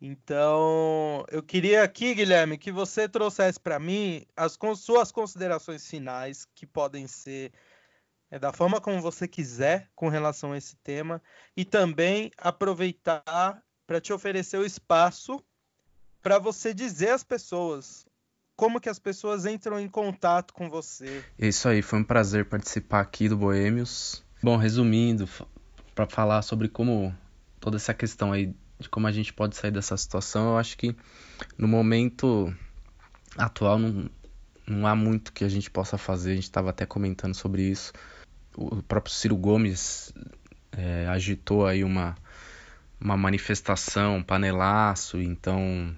[0.01, 6.65] Então, eu queria aqui, Guilherme, que você trouxesse para mim as suas considerações finais, que
[6.65, 7.53] podem ser
[8.31, 11.21] é da forma como você quiser com relação a esse tema
[11.55, 15.43] e também aproveitar para te oferecer o espaço
[16.23, 18.07] para você dizer às pessoas
[18.55, 21.25] como que as pessoas entram em contato com você.
[21.37, 24.23] Isso aí, foi um prazer participar aqui do Boêmios.
[24.41, 25.27] Bom, resumindo,
[25.93, 27.13] para falar sobre como
[27.59, 30.95] toda essa questão aí de como a gente pode sair dessa situação, eu acho que
[31.57, 32.53] no momento
[33.35, 34.09] atual não,
[34.65, 36.31] não há muito que a gente possa fazer.
[36.31, 37.91] A gente estava até comentando sobre isso
[38.55, 40.13] o próprio Ciro Gomes
[40.71, 42.15] é, agitou aí uma,
[42.99, 45.95] uma manifestação, um panelaço, então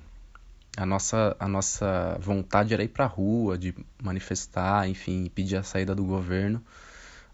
[0.77, 5.63] a nossa, a nossa vontade era ir para a rua, de manifestar, enfim, pedir a
[5.63, 6.63] saída do governo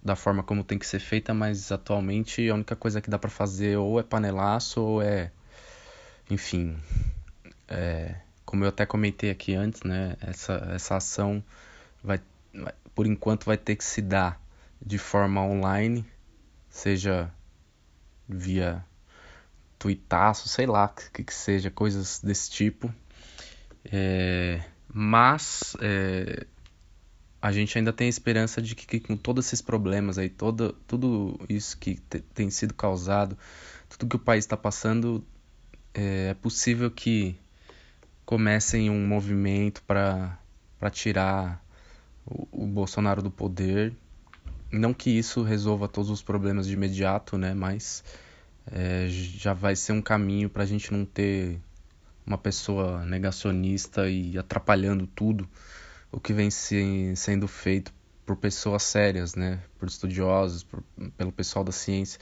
[0.01, 3.29] da forma como tem que ser feita, mas atualmente a única coisa que dá para
[3.29, 5.31] fazer ou é panelaço ou é,
[6.29, 6.77] enfim,
[7.67, 8.15] é,
[8.45, 11.43] como eu até comentei aqui antes, né, essa, essa ação
[12.03, 12.19] vai,
[12.53, 14.41] vai, por enquanto vai ter que se dar
[14.81, 16.05] de forma online,
[16.69, 17.31] seja
[18.27, 18.83] via
[19.77, 22.93] tuitaço, sei lá, que, que seja, coisas desse tipo.
[23.85, 24.61] É,
[24.93, 26.45] mas é,
[27.41, 30.73] a gente ainda tem a esperança de que, que, com todos esses problemas aí, todo,
[30.85, 33.37] tudo isso que te, tem sido causado,
[33.87, 35.25] tudo que o país está passando,
[35.93, 37.35] é, é, possível que
[38.25, 40.37] comecem um movimento para
[40.91, 41.63] tirar
[42.25, 43.95] o, o Bolsonaro do poder
[44.71, 47.53] não que isso resolva todos os problemas de imediato, né?
[47.53, 48.03] Mas
[48.71, 51.59] é, já vai ser um caminho para a gente não ter
[52.25, 55.49] uma pessoa negacionista e atrapalhando tudo
[56.11, 57.93] o que vem se, sendo feito
[58.25, 59.59] por pessoas sérias, né?
[59.79, 60.83] Por estudiosos, por,
[61.17, 62.19] pelo pessoal da ciência.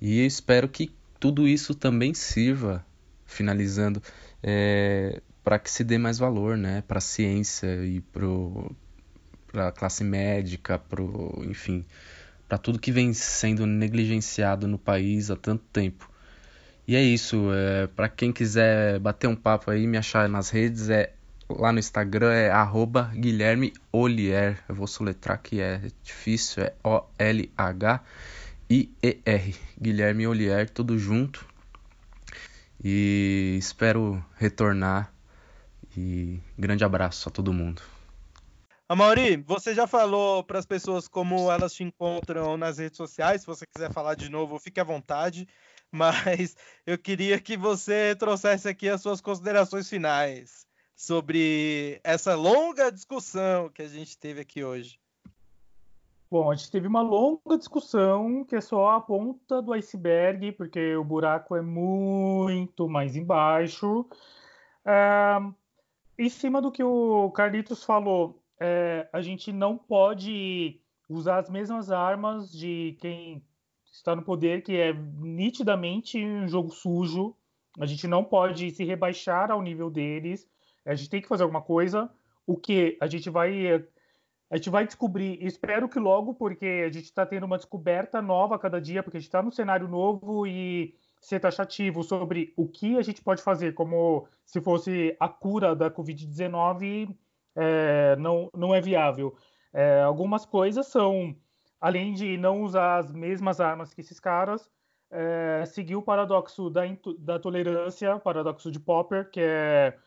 [0.00, 2.84] E espero que tudo isso também sirva,
[3.26, 4.02] finalizando,
[4.42, 6.82] é, para que se dê mais valor, né?
[6.88, 8.24] Para a ciência e para
[9.50, 11.84] para a classe médica, pro, enfim,
[12.48, 16.08] para tudo que vem sendo negligenciado no país há tanto tempo.
[16.86, 20.88] E é isso, é, para quem quiser bater um papo aí, me achar nas redes
[20.88, 21.12] é
[21.48, 24.62] lá no Instagram é arroba Guilherme Olier.
[24.68, 27.14] Eu vou soletrar que é difícil, é O-L-H-I-E-R.
[29.80, 31.44] Guilherme Olier, tudo junto.
[32.82, 35.12] E espero retornar.
[35.96, 37.82] E grande abraço a todo mundo.
[38.90, 43.42] Amaury, você já falou para as pessoas como elas te encontram nas redes sociais.
[43.42, 45.46] Se você quiser falar de novo, fique à vontade.
[45.92, 50.66] Mas eu queria que você trouxesse aqui as suas considerações finais
[50.96, 54.98] sobre essa longa discussão que a gente teve aqui hoje.
[56.28, 60.96] Bom, a gente teve uma longa discussão que é só a ponta do iceberg, porque
[60.96, 64.04] o buraco é muito mais embaixo.
[64.84, 65.38] É,
[66.18, 71.90] em cima do que o Carlitos falou, é, a gente não pode usar as mesmas
[71.90, 73.42] armas de quem
[73.90, 77.34] está no poder, que é nitidamente um jogo sujo.
[77.78, 80.46] A gente não pode se rebaixar ao nível deles.
[80.84, 82.10] A gente tem que fazer alguma coisa.
[82.46, 83.84] O que a gente vai
[84.50, 88.56] a gente vai descobrir, espero que logo, porque a gente está tendo uma descoberta nova
[88.56, 92.66] a cada dia, porque a gente está num cenário novo e ser taxativo sobre o
[92.66, 97.14] que a gente pode fazer, como se fosse a cura da Covid-19,
[97.56, 99.36] é, não, não é viável.
[99.72, 101.36] É, algumas coisas são,
[101.80, 104.70] além de não usar as mesmas armas que esses caras,
[105.10, 106.82] é, seguir o paradoxo da,
[107.18, 109.98] da tolerância, paradoxo de Popper, que é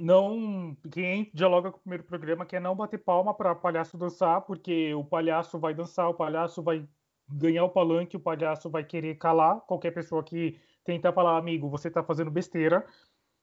[0.00, 4.42] não quem dialoga com o primeiro programa que é não bater palma para palhaço dançar,
[4.42, 6.86] porque o palhaço vai dançar, o palhaço vai
[7.28, 11.88] ganhar o palanque, o palhaço vai querer calar qualquer pessoa que tenta falar, amigo, você
[11.88, 12.86] está fazendo besteira.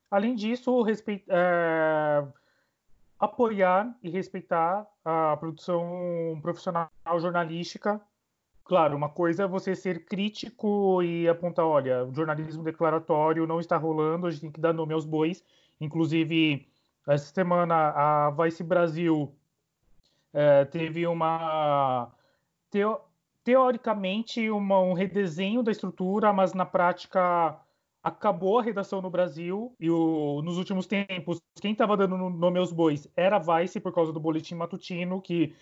[0.09, 2.28] Além disso, respeita, é,
[3.26, 8.01] apoiar e respeitar a produção profissional jornalística.
[8.63, 13.78] Claro, uma coisa é você ser crítico e apontar, olha, o jornalismo declaratório não está
[13.78, 15.43] rolando, a gente tem que dar nome aos bois
[15.80, 16.67] Inclusive,
[17.07, 19.36] essa semana a Vice Brasil
[20.34, 22.11] é, teve uma.
[22.69, 22.99] Teo,
[23.43, 27.59] teoricamente, uma, um redesenho da estrutura, mas na prática
[28.06, 32.72] acabou a redação no Brasil e o, nos últimos tempos quem estava dando nome aos
[32.72, 35.56] bois era a Vice por causa do boletim matutino que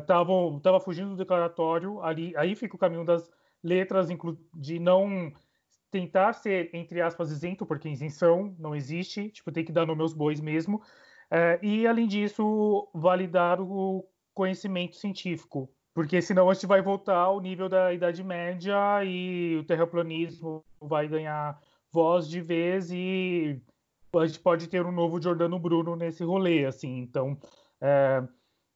[0.00, 3.30] estava é, fugindo do declaratório ali aí fica o caminho das
[3.62, 4.08] letras
[4.54, 5.32] de não
[5.92, 10.14] tentar ser, entre aspas, isento, porque isenção não existe, tipo, tem que dar no meus
[10.14, 10.82] bois mesmo.
[11.30, 17.40] É, e, além disso, validar o conhecimento científico, porque senão a gente vai voltar ao
[17.40, 21.60] nível da Idade Média e o terraplanismo vai ganhar
[21.92, 23.60] voz de vez e
[24.14, 26.98] a gente pode ter um novo Giordano Bruno nesse rolê, assim.
[26.98, 27.38] Então,
[27.80, 28.22] é,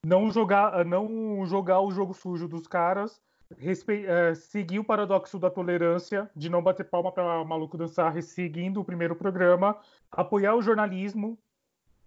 [0.05, 3.21] não jogar, não jogar o jogo sujo dos caras,
[3.59, 4.07] respe...
[4.07, 8.85] É, seguir o paradoxo da tolerância, de não bater palma para maluco dançar, seguindo o
[8.85, 9.79] primeiro programa,
[10.11, 11.39] apoiar o jornalismo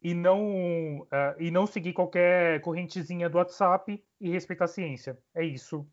[0.02, 5.18] e não, uh, e não seguir qualquer correntezinha do WhatsApp e respeitar a ciência.
[5.36, 5.86] É isso.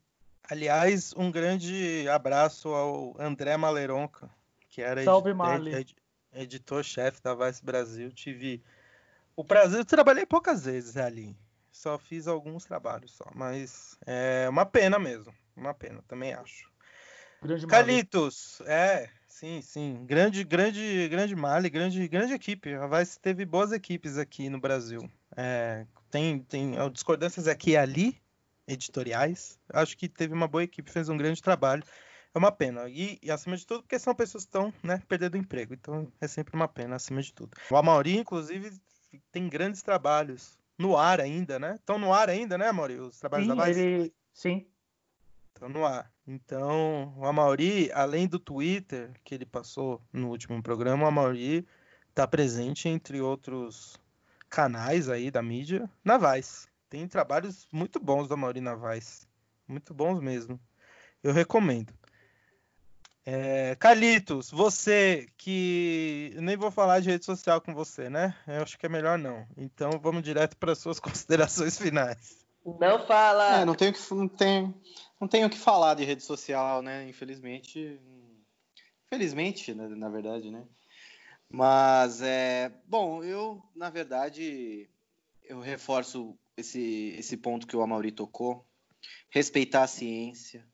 [0.48, 4.30] Aliás, um grande abraço ao André Maleronca,
[4.76, 5.96] que era Salve, ed ed
[6.32, 8.12] editor-chefe da Vice Brasil.
[8.12, 8.62] Tive
[9.34, 11.34] o prazer, eu trabalhei poucas vezes ali
[11.76, 16.70] só fiz alguns trabalhos só, mas é uma pena mesmo, uma pena, também acho.
[17.42, 22.74] Grande Calitos, é, sim, sim, grande, grande, grande Mali, grande, grande equipe.
[22.74, 25.08] A Vice teve boas equipes aqui no Brasil.
[25.36, 28.18] É, tem, tem discordâncias aqui e ali,
[28.66, 29.58] editoriais.
[29.70, 31.84] Acho que teve uma boa equipe, fez um grande trabalho.
[32.36, 32.86] É uma pena.
[32.86, 35.72] E, e, acima de tudo, porque são pessoas que estão né, perdendo emprego.
[35.72, 37.56] Então é sempre uma pena, acima de tudo.
[37.70, 38.78] O Amauri, inclusive,
[39.32, 41.76] tem grandes trabalhos no ar ainda, né?
[41.76, 43.00] Estão no ar ainda, né, Amaury?
[43.00, 43.80] Os trabalhos sim, da Vice?
[43.80, 44.14] Ele...
[44.34, 44.66] Sim.
[45.54, 46.12] Estão no ar.
[46.26, 51.66] Então, o Amaury, além do Twitter que ele passou no último programa, o Amaury
[52.10, 53.98] está presente entre outros
[54.50, 56.68] canais aí da mídia na Vice.
[56.90, 59.26] Tem trabalhos muito bons do Amaury na Vice.
[59.66, 60.60] Muito bons mesmo.
[61.22, 61.94] Eu recomendo.
[63.28, 66.30] É, Calitos, você que.
[66.32, 68.36] Eu nem vou falar de rede social com você, né?
[68.46, 69.44] Eu acho que é melhor não.
[69.56, 72.46] Então vamos direto para suas considerações finais.
[72.64, 73.62] Não fala!
[73.62, 74.80] É, não tenho que não tenho,
[75.20, 77.08] não tenho que falar de rede social, né?
[77.08, 78.00] Infelizmente.
[79.10, 80.62] Felizmente, na, na verdade, né?
[81.50, 82.70] Mas é.
[82.86, 84.88] Bom, eu, na verdade,
[85.42, 88.64] eu reforço esse, esse ponto que o Amaury tocou.
[89.30, 90.64] Respeitar a ciência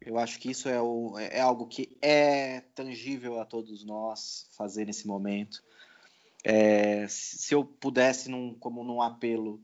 [0.00, 4.86] eu acho que isso é, o, é algo que é tangível a todos nós fazer
[4.86, 5.62] nesse momento.
[6.44, 9.60] É, se eu pudesse, num, como num apelo,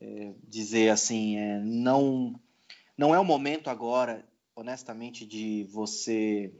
[0.00, 2.34] é, dizer assim, é, não,
[2.96, 6.52] não é o momento agora, honestamente, de você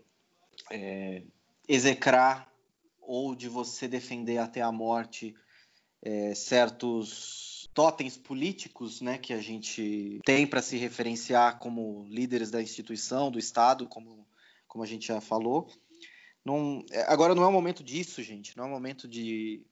[0.70, 1.22] é,
[1.66, 2.52] execrar
[3.00, 5.34] ou de você defender até a morte
[6.02, 12.62] é, certos totens políticos né, que a gente tem para se referenciar como líderes da
[12.62, 14.26] instituição, do Estado, como,
[14.66, 15.68] como a gente já falou.
[16.44, 18.56] Não, é, agora não é o momento disso, gente.
[18.56, 19.64] Não é o momento de,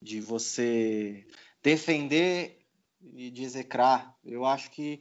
[0.00, 1.26] de você
[1.62, 2.66] defender
[3.00, 4.14] e de execrar.
[4.24, 5.00] Eu acho que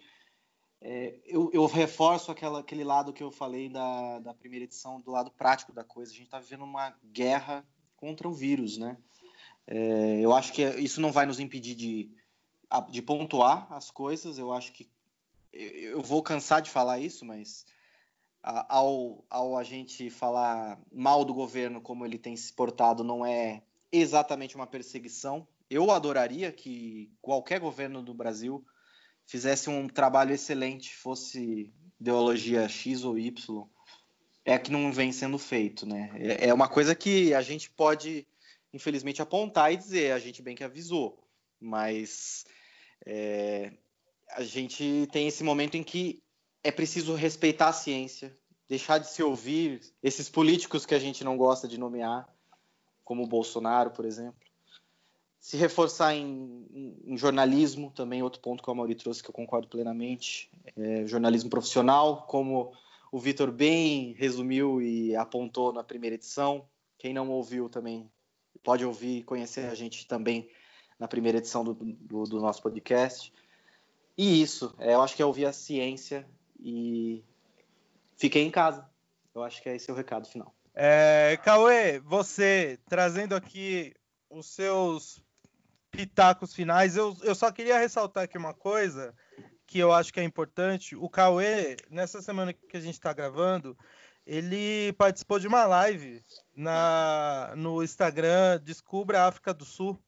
[0.82, 5.12] é, eu, eu, reforço aquela, aquele lado que eu falei da, da primeira edição, do
[5.12, 6.12] lado prático da coisa.
[6.12, 7.66] A gente está vivendo uma guerra
[7.98, 8.98] contra o vírus, né?
[9.68, 12.12] É, eu acho que isso não vai nos impedir de,
[12.82, 14.38] de pontuar as coisas.
[14.38, 14.90] Eu acho que
[15.52, 17.66] eu vou cansar de falar isso, mas
[18.44, 23.64] ao, ao a gente falar mal do governo como ele tem se portado, não é
[23.92, 25.48] exatamente uma perseguição.
[25.70, 28.64] Eu adoraria que qualquer governo do Brasil
[29.26, 33.68] fizesse um trabalho excelente, fosse ideologia X ou Y,
[34.44, 36.12] é que não vem sendo feito, né?
[36.16, 38.28] É, é uma coisa que a gente pode,
[38.72, 41.18] infelizmente, apontar e dizer, a gente bem que avisou,
[41.60, 42.46] mas
[43.06, 43.72] é,
[44.32, 46.22] a gente tem esse momento em que
[46.64, 48.36] é preciso respeitar a ciência,
[48.68, 52.28] deixar de se ouvir esses políticos que a gente não gosta de nomear,
[53.04, 54.46] como o Bolsonaro, por exemplo
[55.46, 59.34] se reforçar em, em, em, jornalismo, também outro ponto que o Mauri trouxe que eu
[59.34, 62.74] concordo plenamente, é, jornalismo profissional, como
[63.12, 66.66] o Vitor bem resumiu e apontou na primeira edição.
[66.98, 68.10] Quem não ouviu também
[68.64, 70.50] pode ouvir e conhecer a gente também
[71.00, 73.34] na primeira edição do, do, do nosso podcast.
[74.18, 76.26] E isso, é, eu acho que é ouvir a ciência
[76.60, 77.24] e
[78.18, 78.90] fiquem em casa.
[79.34, 80.54] Eu acho que é esse o recado final.
[80.74, 83.94] É, Cauê, você trazendo aqui
[84.30, 85.22] os seus
[85.92, 86.96] pitacos finais.
[86.96, 89.14] Eu, eu só queria ressaltar aqui uma coisa
[89.66, 90.96] que eu acho que é importante.
[90.96, 93.78] O Cauê, nessa semana que a gente está gravando,
[94.26, 96.24] ele participou de uma live
[96.56, 100.00] na, no Instagram Descubra África do Sul,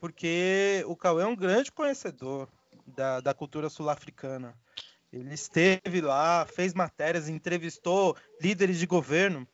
[0.00, 2.48] porque o Cauê é um grande conhecedor
[2.86, 4.54] da, da cultura sul-africana.
[5.12, 9.46] Ele esteve lá, fez matérias, entrevistou líderes de governo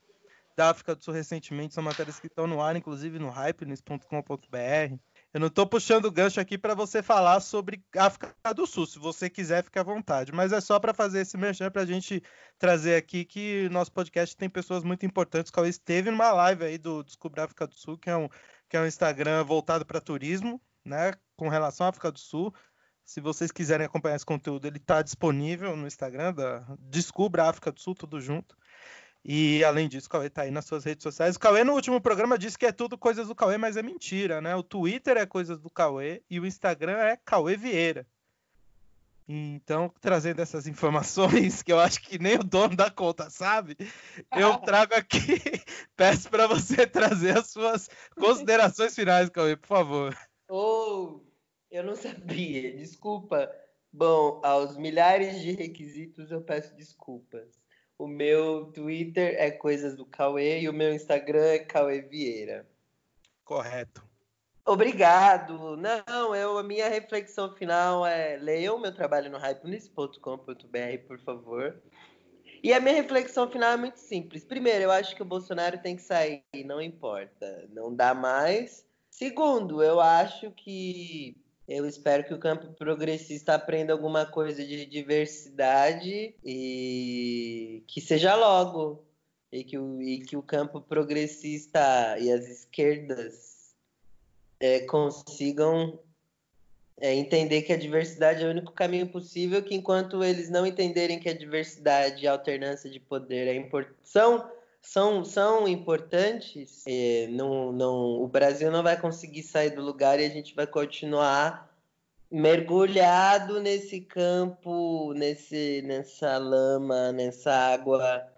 [0.56, 1.74] da África do Sul recentemente.
[1.74, 4.98] São matérias que estão no ar, inclusive no hypenews.com.br.
[5.32, 8.86] Eu não estou puxando o gancho aqui para você falar sobre África do Sul.
[8.86, 10.32] Se você quiser, fique à vontade.
[10.32, 12.22] Mas é só para fazer esse merchan para a gente
[12.56, 15.52] trazer aqui que nosso podcast tem pessoas muito importantes.
[15.56, 18.28] O esteve numa live aí do Descobrir África do Sul, que é um,
[18.68, 21.12] que é um Instagram voltado para turismo, né?
[21.36, 22.54] Com relação à África do Sul.
[23.04, 27.80] Se vocês quiserem acompanhar esse conteúdo, ele está disponível no Instagram da Descubra África do
[27.80, 28.56] Sul, tudo junto.
[29.24, 31.36] E além disso, o Cauê tá aí nas suas redes sociais.
[31.36, 34.40] O Cauê no último programa disse que é tudo coisas do Cauê, mas é mentira,
[34.40, 34.54] né?
[34.54, 38.06] O Twitter é coisas do Cauê e o Instagram é Cauê Vieira.
[39.26, 43.76] Então, trazendo essas informações que eu acho que nem o dono da conta sabe,
[44.36, 45.40] eu trago aqui,
[45.96, 50.16] peço para você trazer as suas considerações finais, Cauê, por favor.
[50.48, 51.20] Oh,
[51.70, 53.50] eu não sabia, desculpa.
[53.90, 57.62] Bom, aos milhares de requisitos eu peço desculpas.
[57.96, 62.68] O meu Twitter é Coisas do Cauê e o meu Instagram é Cauê Vieira.
[63.44, 64.04] Correto.
[64.66, 65.76] Obrigado.
[65.76, 71.82] Não, eu, a minha reflexão final é leiam meu trabalho no hypenis.com.br, por favor.
[72.62, 74.42] E a minha reflexão final é muito simples.
[74.42, 78.86] Primeiro, eu acho que o Bolsonaro tem que sair, não importa, não dá mais.
[79.10, 81.36] Segundo, eu acho que
[81.68, 89.04] eu espero que o campo progressista aprenda alguma coisa de diversidade e que seja logo.
[89.52, 93.53] E que o, e que o campo progressista e as esquerdas
[94.60, 95.98] é, consigam
[97.00, 101.18] é, entender que a diversidade é o único caminho possível, que enquanto eles não entenderem
[101.18, 103.68] que a diversidade e a alternância de poder é
[104.02, 104.48] são
[104.80, 110.26] são, são importantes, é, não, não, o Brasil não vai conseguir sair do lugar e
[110.26, 111.74] a gente vai continuar
[112.30, 118.28] mergulhado nesse campo, nesse, nessa lama, nessa água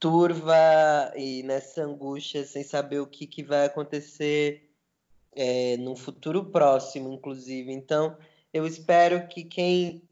[0.00, 4.67] turva e nessa angústia, sem saber o que, que vai acontecer
[5.38, 7.72] é, no futuro próximo, inclusive.
[7.72, 8.18] Então,
[8.52, 10.02] eu espero que quem,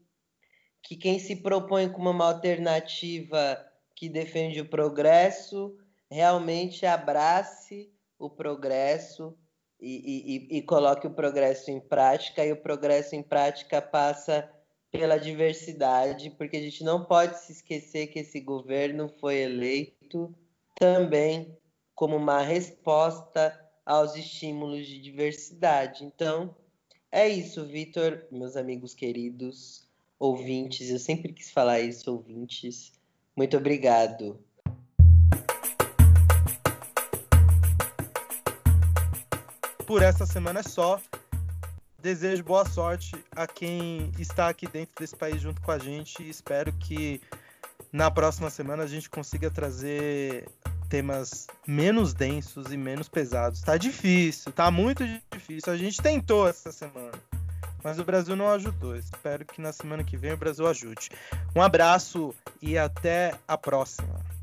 [0.81, 3.61] que quem se propõe como uma alternativa
[3.93, 5.77] que defende o progresso,
[6.09, 9.37] realmente abrace o progresso
[9.81, 14.49] e, e, e coloque o progresso em prática, e o progresso em prática passa
[14.89, 20.33] pela diversidade, porque a gente não pode se esquecer que esse governo foi eleito
[20.79, 21.57] também
[21.93, 26.03] como uma resposta aos estímulos de diversidade.
[26.03, 26.53] Então,
[27.09, 29.87] é isso, Vitor, meus amigos queridos,
[30.19, 32.91] ouvintes, eu sempre quis falar isso, ouvintes.
[33.33, 34.37] Muito obrigado.
[39.85, 40.99] Por essa semana é só.
[41.97, 46.73] desejo boa sorte a quem está aqui dentro desse país junto com a gente espero
[46.73, 47.21] que
[47.91, 50.49] na próxima semana a gente consiga trazer
[50.89, 53.61] temas menos densos e menos pesados.
[53.61, 55.71] Tá difícil, tá muito difícil.
[55.71, 57.13] A gente tentou essa semana,
[57.83, 58.95] mas o Brasil não ajudou.
[58.95, 61.09] Espero que na semana que vem o Brasil ajude.
[61.55, 64.36] Um abraço e até a próxima.